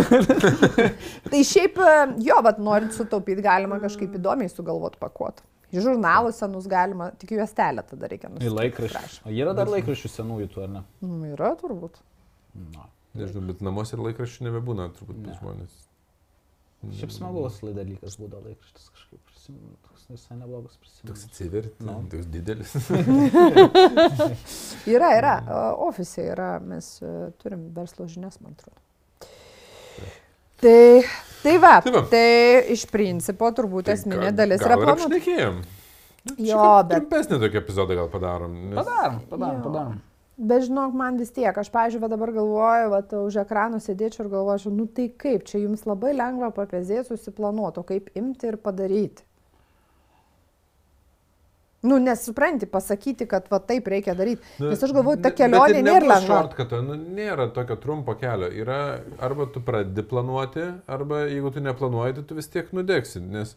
[1.32, 1.80] Tai šiaip,
[2.24, 5.44] jo, bet norint sutaupyti, galima kažkaip įdomiai sugalvoti pakuoti.
[5.72, 8.58] Į žurnalus senus galima, tik juostelę tada reikia Į nusipirkti.
[8.60, 9.22] laikraščius.
[9.26, 10.82] O yra dar laikraščių senųjų tų, ar ne?
[11.06, 11.94] Nu, yra turbūt.
[12.76, 12.84] Na.
[13.16, 15.24] Nežinau, bet namuose ir laikraščių nebebūna turbūt Ne.
[15.32, 15.74] pas žmonės.
[16.98, 19.76] Šiaip smagus dalykas būdavo laikraštis kažkaip prisimenu.
[19.86, 21.14] Toks visai neblogas Toks prisimenu.
[21.30, 21.94] atsiverti, Nu.
[22.10, 22.72] toks didelis.
[24.90, 25.36] Yra, yra.
[25.78, 28.82] Ofise yra, mes e, turim verslo žinias, man atrodo.
[30.62, 31.02] Tai,
[31.42, 32.04] tai va, Tai va.
[32.12, 32.26] tai
[32.76, 35.08] iš principo turbūt esminė dalis yra planuoti.
[35.10, 35.62] Šnekėjom.
[36.38, 38.54] Jo, bet Trumpesnį tokį epizodą gal padarom.
[38.70, 38.78] Nes...
[38.78, 39.64] Padarom, padarom, Jo.
[39.66, 40.00] padarom.
[40.42, 44.72] Bet žinok, man vis tiek, aš, pažiūrėjau, dabar galvoju, va, už ekranų sėdėčiau ir galvočiau,
[44.74, 49.26] nu tai kaip, čia jums labai lengva papėzėti, susiplanuoti, o kaip imti ir padaryti.
[51.82, 54.44] Nu, nesupranti, pasakyti, kad va taip reikia daryti.
[54.62, 56.42] Nes aš galvoju, ta Ne- kelionė ir nėra lengva.
[56.44, 58.52] shortcuto, Nu, nėra tokio trumpo kelio.
[58.54, 63.20] Yra arba tu pradedi planuoti, arba jeigu tu neplanuoji, tai tu vis tiek nudegsi.
[63.22, 63.56] Nes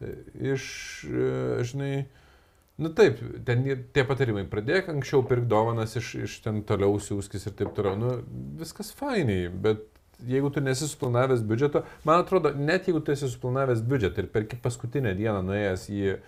[0.00, 0.14] e,
[0.54, 2.06] iš, e, žinai,
[2.78, 3.62] nu taip, ten
[3.92, 4.46] tie patarimai.
[4.50, 7.94] Pradėk anksčiau pirkti dovanas, iš, iš ten toliau siūskis ir taip toliau.
[8.00, 8.16] Nu,
[8.58, 9.86] viskas fainiai, bet
[10.28, 14.58] jeigu tu nesi suplanavęs biudžeto, man atrodo, net jeigu tu esi suplanavęs biudžetą ir perki
[14.60, 16.18] paskutinę dieną nuėjęs į e,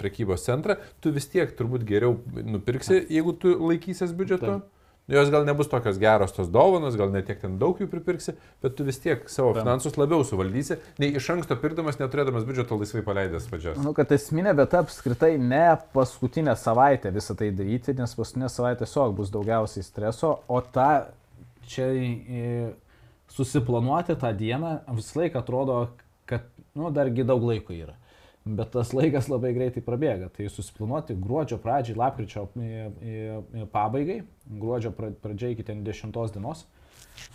[0.00, 4.60] prekybos centrą, tu vis tiek turbūt geriau nupirksi, jeigu tu laikysies biudžeto.
[4.60, 4.76] Taip.
[5.10, 8.84] Jos gal nebus tokios geros tos dovanos, gal netiek ten daug jų pripirksi, bet tu
[8.86, 9.64] vis tiek savo Taip.
[9.64, 13.80] finansus labiau suvaldysi, nei iš anksto pirkdamas, neturėdamas biudžeto laisvai paleidęs pačias.
[13.80, 15.64] Manau, kad esminė vieta apskritai ne
[15.96, 20.92] paskutinę savaitę visą tai daryti, nes paskutinė savaitė tiesiog bus daugiausiai streso, o tą
[21.66, 21.90] čia
[23.30, 25.80] susiplanuoti tą dieną visą laiką atrodo,
[26.26, 27.96] kad, nu, dargi daug laiko yra.
[28.44, 30.30] Bet tas laikas labai greitai prabėga.
[30.32, 32.46] Tai susiplanuoti gruodžio pradžiai, lapkričio
[33.72, 36.64] pabaigai, gruodžio pra- pradžiai iki ten 10 dienos.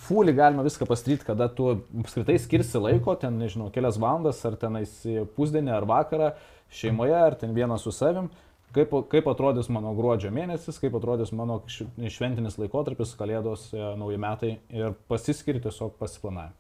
[0.08, 1.68] Fulį galima viską pastryti, kada tu
[2.02, 4.91] apskritai skirsi laiko, ten, nežinau, kelias valandas, ar tenais
[5.38, 6.32] pusdienį, ar vakarą,
[6.74, 8.32] šeimoje, ar ten vienas su savim.
[8.76, 14.50] Kaip, kaip atrodys mano gruodžio mėnesis, kaip atrodys mano šventinis laikotarpis, kalėdos, e, nauji metai
[14.76, 16.52] ir pasiskiri tiesiog pasiplanavimą.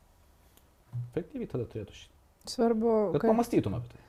[1.11, 2.11] Efektyviai tada turėtų šitą.
[2.47, 3.99] Svarbu, Kad kad, pamastytum apie tai.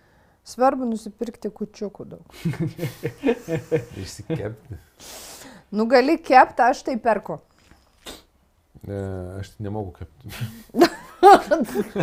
[0.47, 2.37] svarbu nusipirkti kučiukų daug.
[4.05, 4.79] Išsikepti.
[5.75, 7.41] Nu, gali kepti, aš tai perku.
[8.87, 9.01] E,
[9.41, 10.31] aš nemoku kepti.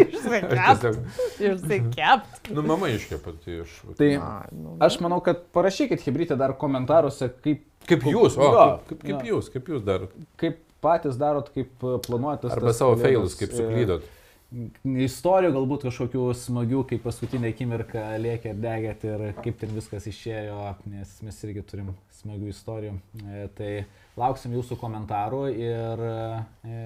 [0.03, 0.85] Išsikept.
[1.39, 2.49] Išsikept.
[2.53, 3.75] nu, mama iškepa, tai aš.
[3.97, 8.59] Tai Ai, nu, aš manau, kad parašykit hybridė dar komentaruose, kaip, Kaip jūs, o, Jo,
[8.87, 9.35] kaip, kaip, kaip jo.
[9.37, 10.11] jūs, kaip jūs darot.
[10.39, 12.47] kaip patys darot, kaip e, planuojate.
[12.55, 14.05] Arba savo failus, kaip suklydot.
[14.85, 20.59] Istorijų galbūt kažkokių smagių, kaip paskutinę akimirką lėkė ir degėt ir kaip ten viskas išėjo,
[20.93, 21.89] nes mes irgi turim
[22.21, 22.93] smagių istorijų.
[23.25, 23.71] E, tai
[24.21, 26.77] lauksim jūsų komentarų ir e,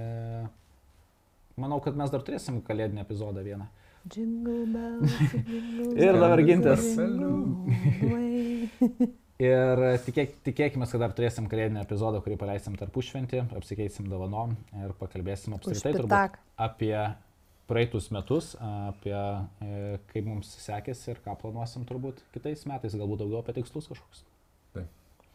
[1.62, 3.68] manau, kad mes dar turėsim kalėdinį epizodą vieną.
[4.08, 5.16] Jingle bells,
[5.50, 6.86] jingle Ir dabar gintas.
[6.98, 7.88] bells.
[9.38, 15.54] Ir tikėk, tikėkime, kad dar turėsim kalėdinį epizodą, kurį paleisim tarpušventį, apsikeisim dovanom ir pakalbėsim
[15.60, 16.96] apskritai turbūt apie
[17.70, 23.44] praeitus metus, apie e, kaip mums sekėsi ir ką planuosim turbūt kitais metais, galbūt daugiau
[23.44, 24.24] apie tikslus kažkokius.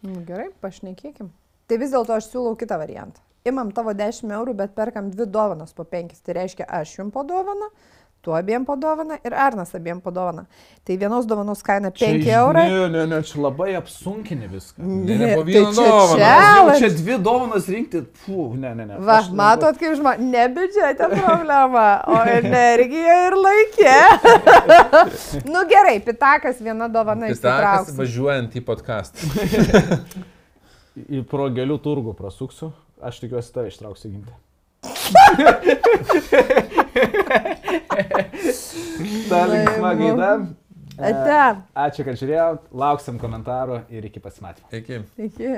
[0.02, 1.28] Nu, gerai, pašnekėkim.
[1.70, 3.22] Tai vis dėlto aš siūlau kitą variantą.
[3.44, 6.20] Imam tavo 10 eurų, bet perkam dvi dovanas po 5.
[6.22, 7.66] Tai reiškia, aš jums po dovaną,
[8.22, 10.44] tu abiem po dovaną ir Arnas abiem po dovaną.
[10.86, 12.68] Tai vienos dovanos kaina 5 eurai.
[12.70, 14.78] Ne, ne, ne, čia labai apsunkini viską.
[14.78, 16.20] Ne, ne, po tai vieną čia dovaną.
[16.70, 19.00] čia- čia dvi dovanas rinkti, fu, ne, ne, ne.
[19.02, 23.98] Va, Aš- matot, kaip žmonės, ne biudžete problema, o energija ir laikė.
[25.52, 27.98] nu gerai, pitakas viena dovana Pitakas įsitrauks.
[27.98, 29.18] važiuojant į podcastą.
[30.92, 32.66] Į progelių turgų prasuksiu,
[33.02, 34.32] aš tikiuosi tai ištrauksiu ginti.
[39.30, 40.30] Dar linksma gaida.
[40.98, 41.38] E, Ate.
[41.84, 44.66] Ačiū, kad žiūrėjot, lauksim komentarų ir iki pasimatymo.
[44.76, 44.96] Iki.
[45.28, 45.52] Iki.